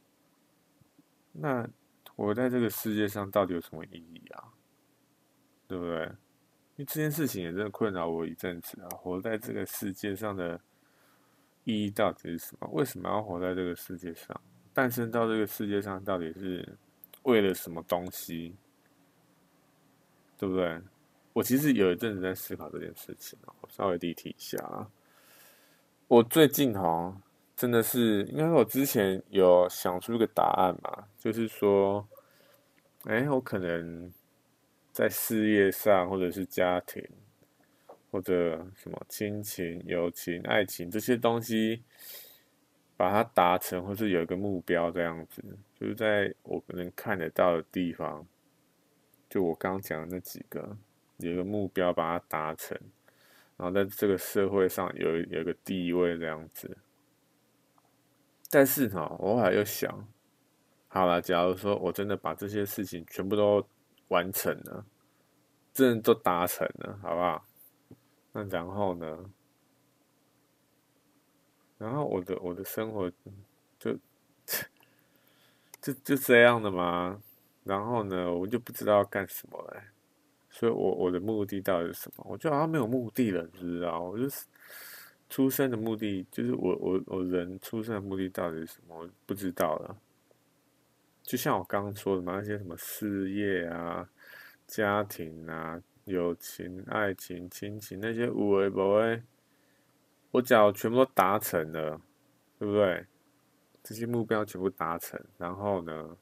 [1.32, 1.68] 那
[2.16, 4.54] 活在这个世界上到底有什么意义啊？
[5.68, 6.04] 对不对？
[6.76, 8.90] 因为这件事情也真的困扰我一阵子啊。
[8.90, 10.60] 活在这个世界上的
[11.64, 12.68] 意义到底是什么？
[12.72, 14.40] 为什么要活在这个世界上？
[14.74, 16.78] 诞生到这个世界上到底是
[17.24, 18.56] 为了什么东西？
[20.38, 20.82] 对不对？
[21.34, 24.90] 我其实有一阵子在思考这件事情啊，我稍微地提一下啊。
[26.08, 27.22] 我最近哈，
[27.56, 32.06] 真的是，应该说我之前有想出一个答案嘛，就是说，
[33.04, 34.12] 哎，我可能
[34.92, 37.08] 在事业上，或者是家庭，
[38.12, 41.84] 或者什么亲情、友情、爱情这些东西，
[43.02, 48.24] 把它达成，或是有一个目标这样子，就是在我能看得到的地方，
[49.28, 50.78] 就我刚讲的那几个，
[51.18, 52.80] 有一个目标把它达成。
[53.58, 56.78] 然后在这个社会上有有一个地位这样子，
[58.52, 60.08] 但是呢，我后来又想，
[60.88, 63.68] 好了，假如说我真的把这些事情全部都
[64.10, 64.86] 完成了，
[65.74, 67.44] 真的都达成了，好不好？
[68.34, 69.26] 那然后呢？
[71.82, 73.12] 然后我的我的生活
[73.80, 73.98] 就
[75.82, 77.20] 就就这样的嘛？
[77.64, 79.82] 然后呢，我就不知道干什么了。
[80.48, 82.26] 所以我，我的目的到底是什么？
[82.30, 84.00] 我就好像没有目的了，你知道？
[84.00, 84.46] 我就是
[85.28, 88.96] 出生的目的，就是我我我人出生的目的到底是什么？
[89.00, 89.98] 我不知道了。
[91.24, 94.08] 就像我刚刚说的嘛，那些什么事业啊、
[94.68, 99.24] 家庭啊、友情、爱情、亲情那些无为不为，
[100.32, 102.02] 我只要全部都达成了，
[102.58, 103.06] 对不对？
[103.84, 106.18] 这些目标全部达成，然后呢？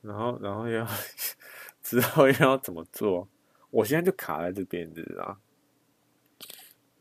[0.00, 0.86] 然后，然后要
[1.82, 3.28] 之后要怎么做？
[3.70, 5.38] 我现在就卡在这边，知道？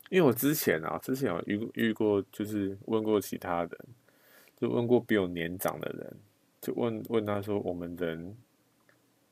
[0.10, 3.71] 因为我之前啊，之前有遇遇过，就是问过其他人，
[4.56, 6.17] 就问过比我年长的人，
[6.60, 8.38] 就问问他说：“我们人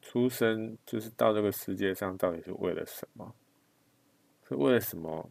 [0.01, 3.33] 出生就是到这个世界上，到底是为了什么？
[4.47, 5.29] 是为了什么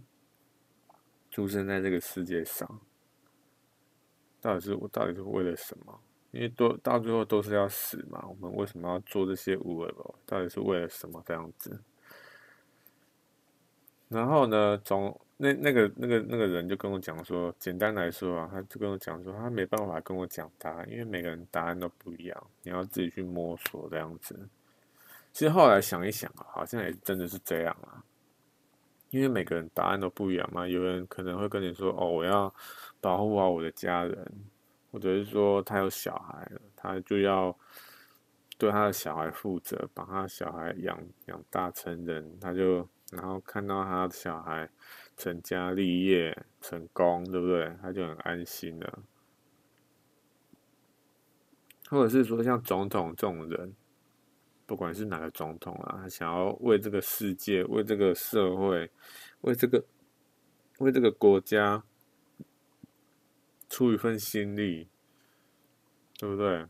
[1.30, 2.80] 出生在这个世界上？
[4.40, 6.00] 到底是我到底是为了什么？”
[6.32, 9.94] 因为都到最后都是要死嘛，我们为什么要做这些无为？
[10.26, 11.80] 到底是为了什么这样子？
[14.08, 24.48] 然后呢，从那那个那个那个人就跟我讲说，简单来说啊，他就跟我讲说，他没办法跟我讲答案，因为每个人答案都不一样，你要自己去摸索这样子。
[25.32, 28.04] 其实后来想一想啊，好像也真的是这样啊，
[29.14, 32.52] 因为每个人答案都不一样嘛，有人可能会跟你说，哦，我要
[33.00, 34.32] 保护好我的家人。
[34.90, 37.56] 或者是说他有小孩了，他就要
[38.58, 40.96] 对他的小孩负责，把他的小孩养
[41.26, 44.68] 养大成人，他就然后看到他的小孩
[45.16, 47.72] 成家立业成功，对不对？
[47.82, 49.02] 他就很安心了。
[51.88, 53.74] 或者是说像总统这种人，
[54.66, 58.90] 不管是哪个总统啊，他想要为这个世界、为这个社会、
[59.42, 59.84] 为这个
[60.78, 61.82] 为这个国家。
[63.66, 64.86] 出一份心力，
[66.16, 66.64] 对不对？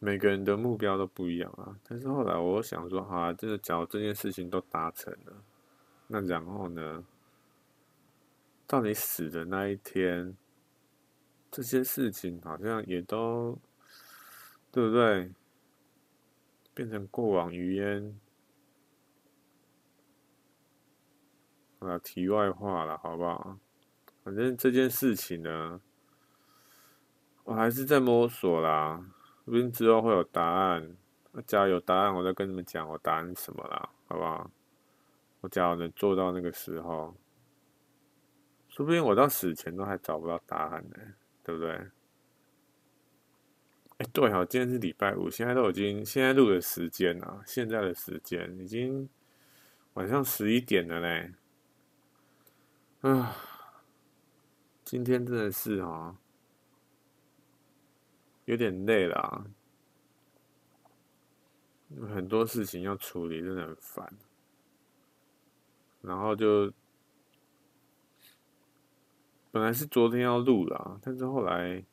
[0.00, 1.78] 每个人的目标都不一样啊。
[1.86, 5.44] 但是后来我想说，好啊，真的，假如这件事情都达成了，
[6.08, 7.04] 那然后呢？
[8.66, 10.36] 到你死的那一天，
[11.52, 13.56] 这些事情好像也都，
[14.72, 15.32] 对不对？
[16.74, 18.20] 变成过往云烟。
[21.80, 23.58] 啊，题外话了，好不好？
[24.22, 25.80] 反正这件事情呢，
[27.44, 29.04] 我还是在摸索啦。
[29.44, 30.96] 说不定之后会有答案。
[31.46, 34.50] 只要有答案，我再跟你们讲我答案什么啦，好不好？
[35.40, 37.14] 我只要能做到那个时候，
[38.68, 40.96] 说不定我到死前都还找不到答案呢，
[41.42, 41.80] 对不对？
[44.00, 49.06] 哎，对哦，今天是礼拜五，现在都已经现在录的时间啊，现在的时间已经
[49.92, 51.34] 晚上十一点了嘞，
[53.02, 53.36] 啊。
[54.82, 56.16] 今天真的是啊，
[58.46, 59.44] 有点累了啊，
[62.08, 64.12] 很多事情要处理，真的很烦。
[66.00, 66.72] 然后就
[69.50, 71.84] 本来是昨天要录的，但是后来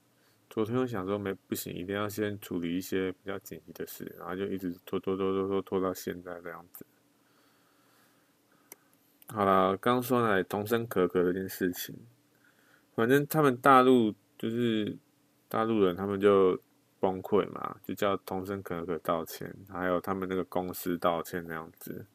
[0.58, 6.84] 昨天我想说没不行，一定要先处理一些比较紧急的事，然后就一直拖拖拖拖拖拖到现在这样子。
[9.28, 11.95] 好了，刚说来童声可可这件事情。
[12.95, 14.97] 反正他们大陆就是
[15.47, 16.60] 大陆人，他们就
[16.99, 22.08] 崩溃嘛，就叫童声可可道歉，还有他们那个公司道歉那样子，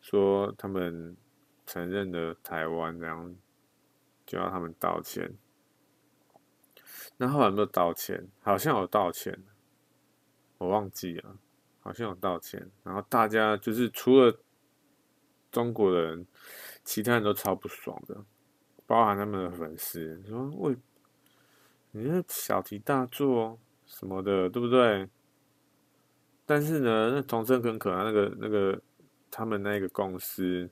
[0.00, 1.16] 说他们
[1.66, 3.34] 承认了台湾，这样
[4.24, 5.34] 就要他们道歉。
[7.18, 8.28] 那后来没有道歉？
[8.42, 9.38] 好像有道歉，
[10.58, 11.36] 我忘记了，
[11.80, 12.70] 好像有道歉。
[12.82, 14.38] 然后大家就是除了
[15.50, 16.26] 中国人，
[16.84, 18.24] 其他人都超不爽的，
[18.86, 20.76] 包含他们的粉丝说：“喂，
[21.92, 25.08] 你这小题大做什么的，对不对？”
[26.44, 28.80] 但是呢，那童声可可啊，那个那个
[29.30, 30.70] 他们那个公司，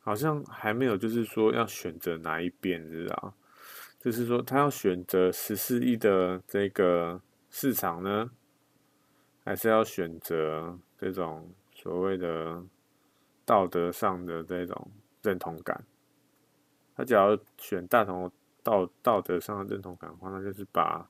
[0.00, 3.34] 好像还没有就是说要选择哪一边，知道？
[4.00, 7.20] 就是说，他要选择十四亿的这个
[7.50, 8.30] 市场呢，
[9.44, 12.64] 还是要选择这种所谓的
[13.44, 14.90] 道德上的这种
[15.22, 15.84] 认同感？
[16.96, 18.32] 他只要选大同
[18.62, 21.06] 道道德上的认同感的话，那就是把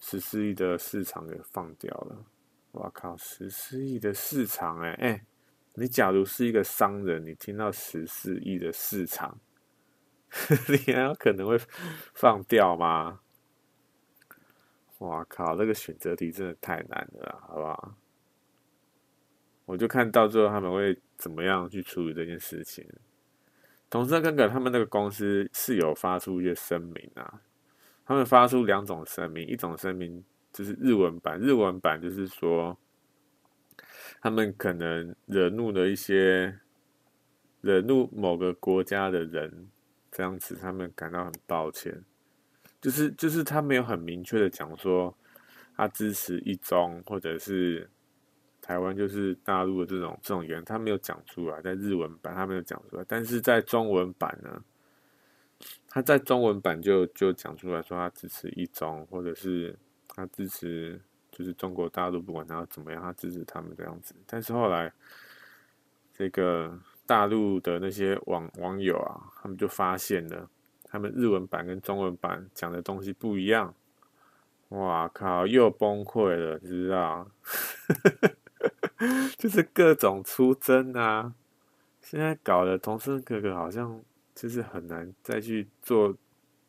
[0.00, 2.24] 十四亿的市场给放掉了。
[2.72, 5.26] 我靠，十四亿的市场，欸，哎哎，
[5.74, 9.38] 你假如是一个商人，你听到十四亿的市场。
[10.68, 11.58] 你还有可能会
[12.14, 13.20] 放掉吗？
[14.98, 15.56] 哇靠！
[15.56, 17.94] 这个选择题真的太难了，好不好？
[19.64, 22.84] 我就看到最后他们会怎么样去处理这件事情。
[23.88, 27.40] 同时，跟跟他们那个公司是有发出一些声明啊，
[28.04, 32.76] 他们发出两种声明，一种声明就是日文版，日文版就是说
[34.20, 36.58] 他们可能惹怒了一些
[37.60, 39.68] 惹怒某个国家的人。
[40.18, 42.04] 这样子，他们感到很抱歉，
[42.80, 45.16] 就是就是他没有很明确的讲说
[45.76, 47.88] 他支持一中或者是
[48.60, 54.60] 台湾就是大陆的这种这种言，他没有讲出来，在日文版他没有讲出来，但是在中文版呢，
[55.88, 61.00] 他在中文版就就讲出来说他支持一中，或者是他支持
[61.30, 64.92] 就是中国大陆不管他怎么样，他支持他们这样子，但是后来
[66.12, 66.76] 这个。
[67.08, 70.46] 大陆的那些网网友啊，他们就发现了，
[70.84, 73.74] 他们日文版跟中文版讲的东西不一样。
[74.68, 77.26] 哇靠，又崩溃了，知道？
[79.38, 81.32] 就是各种出征啊！
[82.02, 84.02] 现在搞得童声可可好像
[84.34, 86.14] 就是很难再去做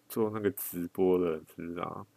[0.07, 2.07] 做那个直播了，知道？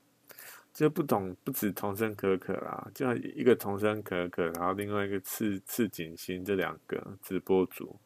[0.73, 7.99] 就不懂，不止童声可可啦，就一个童声可可，然后另外一个赤赤井星这两个直播主。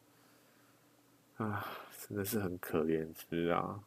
[1.37, 1.65] 啊，
[1.99, 3.83] 真的是很可怜，知道？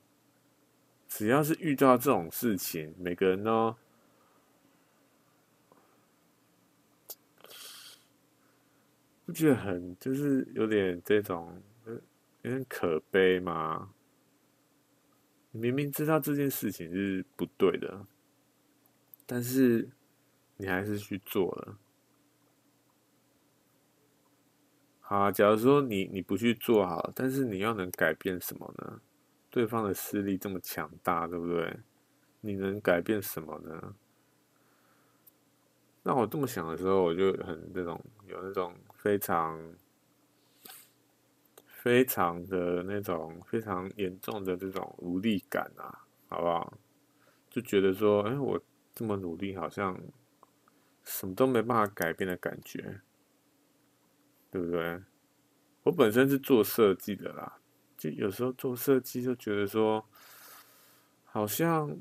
[1.09, 3.75] 只要是遇到这种事情，每个人都
[9.27, 11.61] 不觉得很，就是有点这种，
[12.43, 13.93] 有点可悲吗？
[15.51, 18.07] 你明明知道这件事情是不对的，
[19.27, 19.91] 但是
[20.57, 21.77] 你还是去做了。
[25.11, 29.01] 啊，假如说你你不去做好，但是你要能改变什么呢？
[29.51, 31.81] 对方的势力这么强大，对不对？
[32.41, 33.97] 你能改变什么呢？
[36.05, 39.59] 那我这么想的时候，我就很这种有那种非常
[41.67, 46.73] 非常的那种非常严重的这种无力感啊，好不好？
[47.51, 48.63] 就觉得说，哎，我
[48.95, 50.01] 这么努力，好像
[51.03, 53.01] 什么都没办法改变的感觉。
[54.51, 55.01] 对不对？
[55.83, 57.59] 我本身是做设计的啦，
[57.97, 60.05] 就有时候做设计就觉得说，
[61.25, 61.97] 好像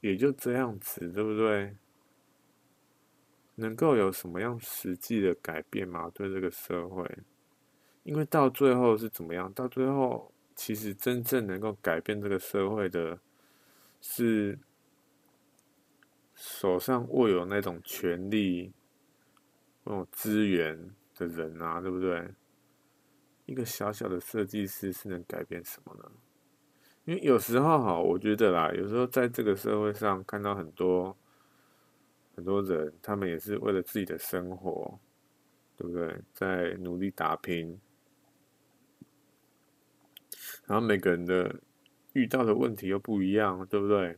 [0.00, 1.76] 也就这样子，对不对？
[3.56, 6.10] 能够有什么样实际的改变吗？
[6.14, 7.06] 对这个社会，
[8.02, 9.52] 因为到最后是怎么样？
[9.52, 13.18] 到最后，其实真正能够改变这个社会的，
[14.00, 14.58] 是
[16.34, 18.72] 手上握有那种权力、
[19.84, 20.90] 那种资源。
[21.16, 22.34] 的人啊，对不对？
[23.44, 26.10] 一个小小的设计师是能改变什么呢？
[27.04, 31.16] 因为有时候哈，我觉得啦，有时候在这个社会上看到很多
[32.36, 34.98] 很多人，他们也是为了自己的生活，
[35.76, 36.22] 对不对？
[36.32, 37.80] 在努力打拼，
[40.66, 41.60] 然后每个人的
[42.12, 44.16] 遇到的问题又不一样，对不对？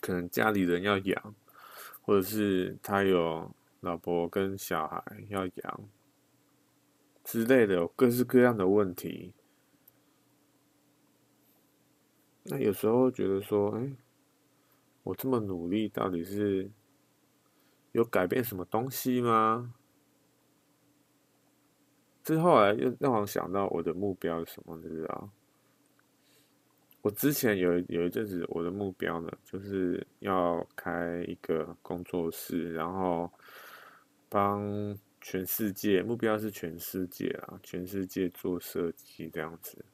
[0.00, 1.34] 可能家里人要养，
[2.02, 3.50] 或者是他有。
[3.84, 5.80] 老婆跟小孩要养
[7.22, 9.34] 之类的，有各式各样的问题。
[12.44, 13.92] 那有时候觉得说，哎，
[15.02, 16.70] 我这么努力，到底是
[17.92, 19.74] 有改变什么东西吗？
[22.22, 25.30] 之后来又让我想到我的目标是什么，你知道？
[27.02, 33.30] 我之前有有一阵子，我的目标呢，就是要开一个工作室，然后。
[34.34, 39.84] 帮全世界，目标是全世界啊，全世界做设计这样子，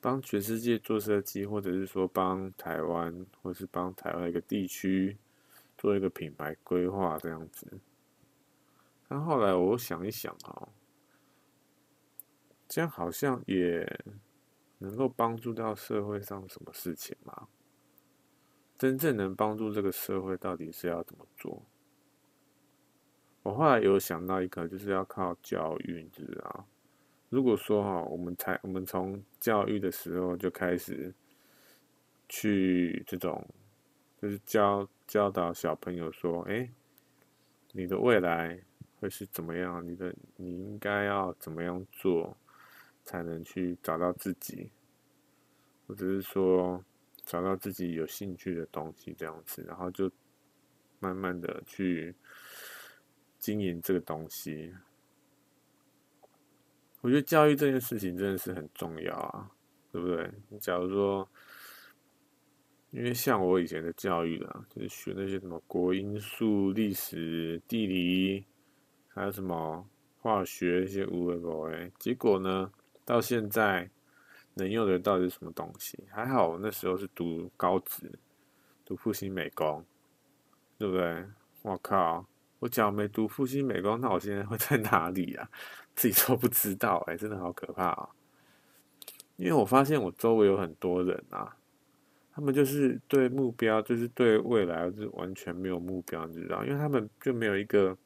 [0.00, 5.16] 帮全世界做设计，或者是说帮台湾，或是帮台湾一个地区
[5.78, 7.78] 做一个品牌规划这样子。
[9.06, 10.68] 但后来我想一想啊，
[12.66, 13.86] 这样好像也
[14.78, 17.46] 能够帮助到社会上什么事情吗？
[18.76, 21.64] 真正能帮助这个社会，到底是要怎么做？
[23.42, 26.66] 我后来有想到一个，就是要靠教育，你知道？
[27.28, 31.12] 如果说哈，我们才我们从教育的时候就开始
[32.28, 33.44] 去这种，
[34.20, 36.68] 就是教教导小朋友说，哎，
[37.72, 38.58] 你的未来
[39.00, 39.86] 会是怎么样？
[39.86, 42.36] 你的你应该要怎么样做，
[43.04, 44.70] 才能去找到自己，
[45.86, 46.82] 或者是说。
[47.24, 50.10] 找到自己有兴趣的东西，这样子，然后就
[50.98, 52.12] 慢慢的去
[53.42, 54.72] 经营这个东西。
[57.00, 59.50] 我觉得教育这件事情真的是很重要啊，
[59.90, 60.32] 对不对？
[60.60, 61.28] 假如说，
[62.92, 68.46] 因为像我以前的教育啊，就是学那些什么国英数、历史、地理，
[69.08, 69.86] 还有什么
[70.20, 72.72] 化学一些无为不为，结果呢，
[73.04, 73.90] 到现在。
[74.54, 75.98] 能用的到底是什么东西？
[76.10, 78.18] 还好我那时候是读高职，
[78.84, 79.82] 读复兴美工，
[80.76, 81.24] 对不对？
[81.62, 82.26] 我靠！
[82.62, 85.50] 我假如没读复兴美工，那我现在会在哪里啊？
[85.96, 88.08] 自己都不知道，哎，真的好可怕啊！
[89.34, 91.56] 因为我发现我周围有很多人啊，
[92.32, 96.64] 他们就是对目标，就是对未来，就是完全没有目标，你知道？
[96.64, 97.98] 因为他们就没有一个，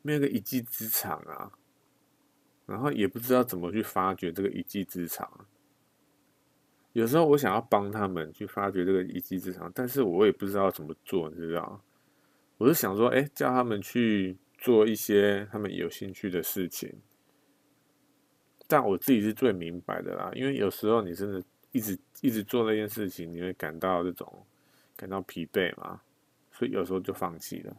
[0.00, 1.52] 没有一个一技之长啊。
[2.64, 5.30] 然后也不知道怎么去发掘这个一技之长。
[6.94, 11.78] 有时候我想要帮他们去发掘这个一技之长，但是我也不知道怎么做，你知道？
[12.58, 16.92] 我是想说，哎，叫他们去做一些他们有兴趣的事情。
[18.66, 21.42] 但我自己是最明白的啦，因为有时候你真的
[21.72, 24.44] 一直一直做那件事情，你会感到这种
[24.94, 26.02] 感到疲惫嘛，
[26.52, 27.74] 所以有时候就放弃了。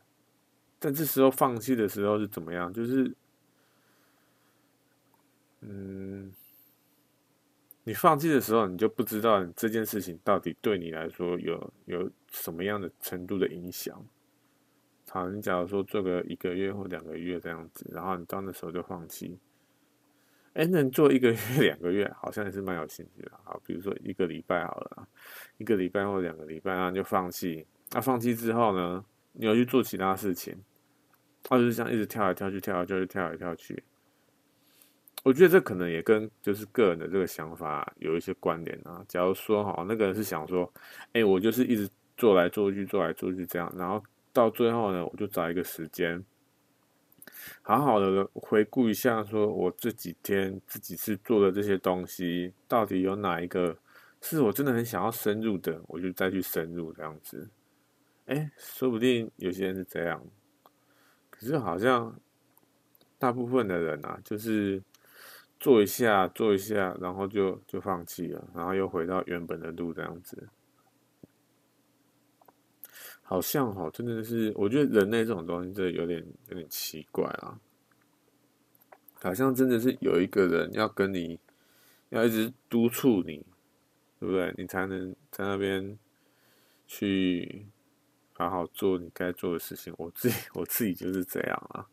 [0.80, 2.74] 但这时候放弃的时候是怎么样？
[2.74, 3.16] 就是。
[5.62, 6.32] 嗯，
[7.84, 14.02] 你放弃的时候，你就不知道这件事情到底对你来说有有什么样的程度的影响。
[15.12, 19.38] 好，你假如说做个一个月或两个月这样子，然后你到那时候就放弃，
[20.54, 23.32] 哎，能做一个月两个月，好像也是蛮有兴趣的。
[23.44, 25.08] 好，比如说一个礼拜好了，
[25.58, 27.66] 一个礼拜或两个礼拜，然后就放弃。
[27.92, 30.56] 那放弃之后呢，你要去做其他事情，
[31.50, 33.84] 或者是这样一直跳来跳去，跳来跳去，跳来跳去。
[35.24, 39.04] 我觉得这可能也跟就是个人的这个想法有一些关联啊。
[39.08, 40.72] 假如说哈，那个人是想说，
[41.14, 44.02] 哎，我就是一直做来做去，做来做去这样，然后
[44.32, 46.24] 到最后呢，我就找一个时间，
[47.62, 53.78] 好好的回顾一下，说我这几天自己是做的这些东西，到底有哪一个
[54.22, 57.50] 是我真的很想要深入的，我就再去深入这样子。
[58.26, 60.24] 哎，说不定有些人是这样，
[61.30, 62.20] 可是好像
[63.18, 64.82] 大部分的人啊，就是。
[65.62, 70.48] 做一下，做一下，然后就就放弃了，然后又回到原本的路这样子，
[73.30, 77.60] 好像哈，真的是，我觉得人类这种东西真的有点有点奇怪啊，
[79.22, 81.40] 好像真的是有一个人要跟你，
[82.10, 83.46] 要一直督促你，
[84.20, 84.52] 对不对？
[84.58, 85.96] 你才能在那边
[86.88, 87.68] 去
[88.34, 89.94] 好好做你该做的事情。
[90.00, 91.88] 我自己我自己就是这样啊。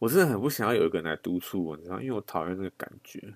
[0.00, 3.34] 我真的很不想要有一个人来督促我，你知道，因为我讨厌那个感觉。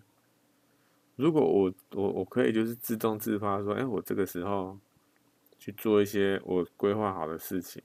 [1.14, 4.76] 如果我我我可以就是自动自发说，哎，我这个时候
[5.60, 7.80] 去做一些我规划好的事情，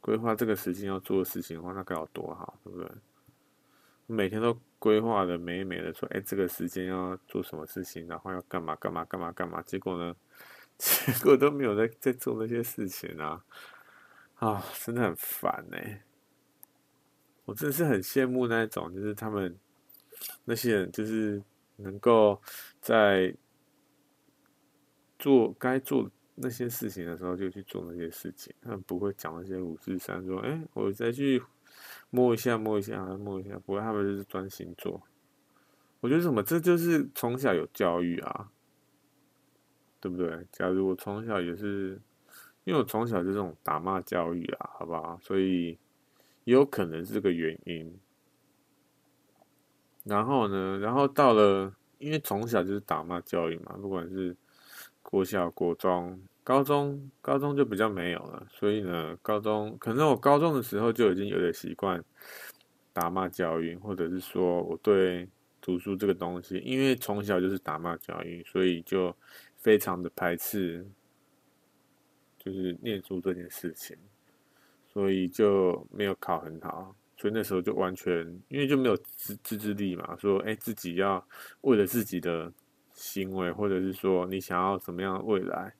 [0.00, 2.88] 规划这个时间要做的事情的话，那该有多好，对不对？
[4.06, 10.16] 每天都规划的美美的，说，哎，这个时间要做什么事情，然后要干嘛干嘛干嘛干嘛，结果呢，
[10.78, 13.44] 结果都没有在在做那些事情啊，
[14.36, 15.76] 啊，真的很烦呢。
[17.44, 19.58] 我真的是很羡慕那种，就是他们
[20.44, 21.42] 那些人，就是
[21.76, 22.40] 能够
[22.80, 23.34] 在
[25.18, 26.08] 做该做
[26.40, 31.42] 那些事情的时候就去做那些事情，他们不会讲那些五四三，说：“哎，我再去
[32.10, 35.02] 摸一下，摸一下，摸一下。”不会，他们就是专心做。
[36.00, 38.50] 我觉得什么，这就是从小有教育啊，
[40.00, 40.46] 对不对？
[40.52, 42.00] 假如我从小也是，
[42.64, 45.18] 因为我从小就这种打骂教育啊，好不好？
[45.22, 45.78] 所以。
[46.44, 48.00] 也有可能是这个原因，
[50.04, 54.34] 然后呢，然后到了，因为从小就是打骂教育嘛，不管是
[55.02, 56.18] 国小、国中、
[56.50, 62.02] 高中高中就比较没有了，所以呢，高中可能我高中的时候就已经有点习惯
[62.92, 65.28] 打骂教育，或者是说我对
[65.60, 69.16] 读书这个东西，因为从小就是打骂教育，所以就
[69.58, 70.84] 非常的排斥，
[72.36, 73.96] 就是念书这件事情，
[74.92, 76.92] 所以就没有考很好。
[77.16, 81.24] 所以那时候就完全，因为就没有自自制力嘛，说哎、自己要
[81.60, 82.52] 为了自己的
[82.92, 85.72] 行为，或者是说你想要怎么样的未来，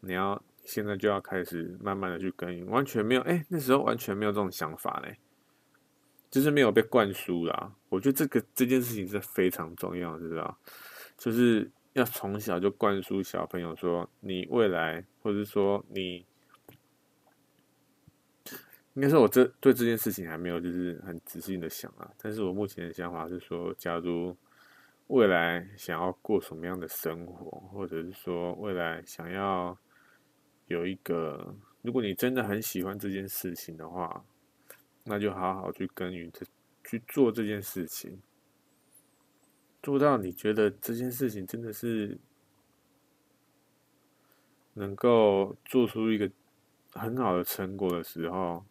[0.00, 5.18] 你要现在就要开始慢慢的去耕耘，完全没有哎、那时候完全没有这种想法嘞，
[6.30, 7.74] 就是没有被灌输啦。
[7.88, 10.58] 我觉得这个这件事情是非常重要的，知道？
[11.18, 16.24] 就是要从小就灌输小朋友说，你未来或者是说你。
[18.94, 22.10] 应该说，我这对这件事情还没有就是很仔细的想啊。
[22.20, 24.36] 但是我目前的想法是说，假如
[25.10, 29.76] 未来想要过什么样的生活，或者是说未来想要
[30.68, 34.24] 有一个，如果你真的很喜欢这件事情的话，
[35.02, 36.30] 那就好好去耕耘，
[36.84, 38.22] 去做这件事情，
[39.82, 42.16] 做到你觉得这件事情真的是
[44.74, 46.30] 能够做出一个
[46.92, 48.64] 很好的成果的时候。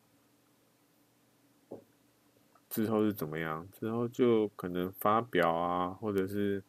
[2.70, 3.68] 之后是怎么样？
[3.72, 6.64] 之后就可能发表啊，或者是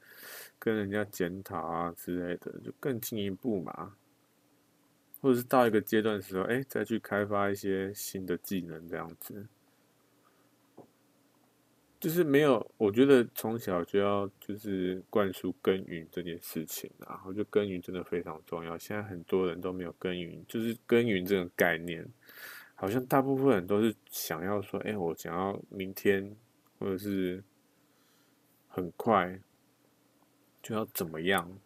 [0.59, 3.95] 跟人家检讨啊之类的，就更进一步嘛。
[5.21, 9.47] 或者是到一个阶段的时候，哎，再去开发一些新的技能，这样子。
[12.01, 17.21] 就是没有，我觉得从小就要就是灌输耕耘这件事情啊。
[17.27, 18.79] 我觉得耕耘真的非常重要。
[18.79, 22.09] 现在很多人都没有耕耘，就是耕耘这个概念。
[22.81, 26.35] 好像大部分人都是想要说，哎，我想要明天，
[26.79, 27.45] 或者是
[28.69, 29.39] 很快
[30.63, 31.59] 就要怎么样，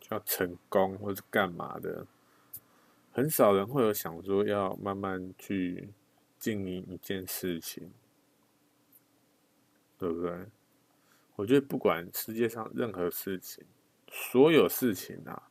[0.00, 2.06] 就要成功，或者干嘛的。
[3.12, 5.90] 很少人会有想说要慢慢去
[6.38, 7.92] 经营一件事情，
[9.98, 10.46] 对不对？
[11.36, 13.62] 我觉得不管世界上任何事情，
[14.10, 15.50] 所有事情啊，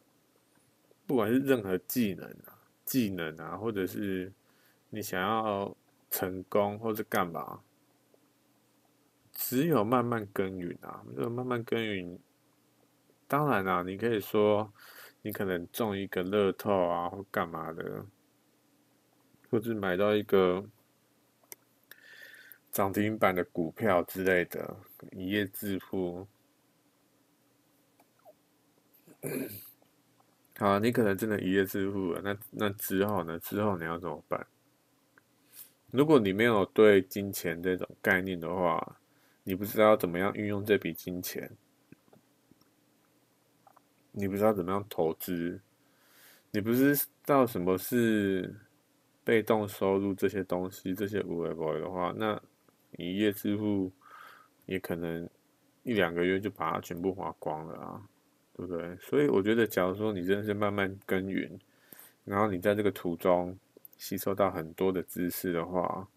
[1.06, 4.34] 不管是任何技能啊、技能啊，或者是。
[4.92, 5.76] 你想要
[6.10, 7.62] 成功或者干嘛？
[9.34, 12.20] 只有慢慢耕耘啊，这个慢慢耕耘。
[13.28, 14.72] 当然啦、你可以说
[15.22, 18.06] 你可能中一个乐透啊，或干嘛的，
[19.50, 20.66] 或者买到一个
[22.72, 24.76] 涨停板的股票之类的，
[25.12, 26.28] 一夜致富。
[30.60, 33.40] 好，你可能真的一夜致富了，那那之后呢？
[33.40, 34.46] 之后你要怎么办？
[35.92, 38.98] 如果你没有对金钱这种概念的话，
[39.44, 41.52] 你不知道怎么样运用这笔金钱，
[44.14, 45.60] 你不知道怎么样投资，
[46.52, 48.56] 你不知道什么是
[49.26, 52.42] 被动收入这些东西，这些有的没的的话，那
[52.98, 53.92] 一夜致富
[54.66, 55.30] 也可能
[55.84, 58.02] 一两个月就把它全部花光了啊，
[58.56, 58.96] 对不对？
[58.96, 61.60] 所以我觉得，假如说你真的是慢慢耕耘，
[62.24, 63.58] 然后你在这个途中。
[64.02, 66.08] 吸收到很多的知识的话，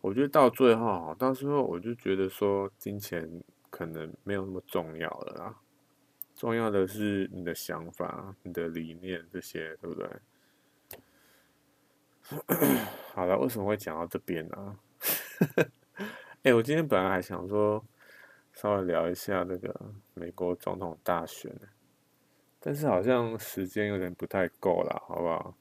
[0.00, 5.56] 我觉得到最后，到时候我就觉得说，金钱可能没有那么重要了啦。
[6.36, 10.08] 重要的是你的想法、你的理念这些，对不对？
[13.12, 14.78] 好了，为什么会讲到这边呢？
[16.44, 17.84] 哎，我今天本来还想说，
[18.52, 19.74] 稍微聊一下那个
[20.14, 21.52] 美国总统大选。
[22.68, 25.54] 但是好像时间有点不太够了，好不好？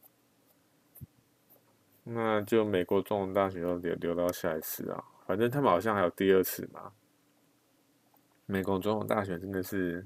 [2.03, 6.91] 那就美国总统大选要留留到下一次啊，反正他们好像还有第二次嘛。
[8.47, 10.03] 美国总统大选真的是，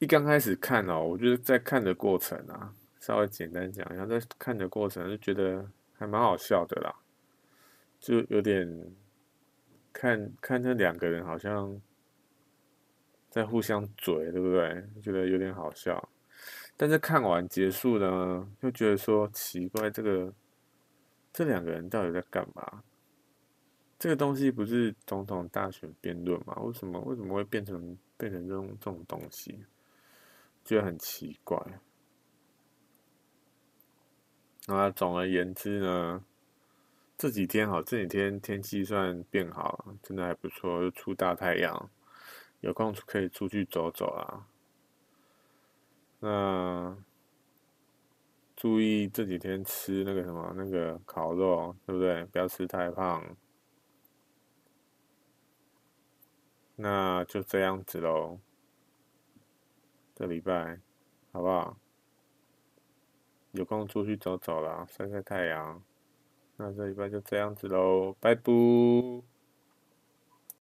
[0.00, 6.94] 一刚开始看哦，我就是在看的过程啊，稍微简单讲一下，在看的过程就觉得还蛮好笑的啦，
[7.98, 8.70] 就有点
[9.94, 11.80] 看看那两个人好像。
[13.30, 14.84] 在互相嘴，对不对？
[15.02, 16.08] 觉得有点好笑，
[16.76, 20.32] 但是看完结束呢，就觉得说奇怪，这个
[21.32, 22.82] 这两个人到底在干嘛？
[23.98, 26.54] 这个东西不是总统大选辩论吗？
[26.60, 29.64] 为什么为什么会变成变成这种这种东西？
[30.64, 31.60] 觉得很奇怪。
[34.66, 36.24] 那总而言之呢，
[37.16, 41.90] 这几天好，这几天天气算变好，真的还不错，又出大太阳。
[42.60, 44.48] 有空可以出去走走啊。
[46.20, 46.96] 那
[48.56, 52.24] 注意这几天吃那个什么那个烤肉，对不对？
[52.24, 53.36] 不要吃太胖。
[56.74, 58.40] 那就这样子喽。
[60.14, 60.80] 这礼拜，
[61.30, 61.76] 好不好？
[63.52, 65.82] 有空出去走走啦，晒晒太阳。
[66.56, 68.52] 那这礼拜就这样子喽，拜拜。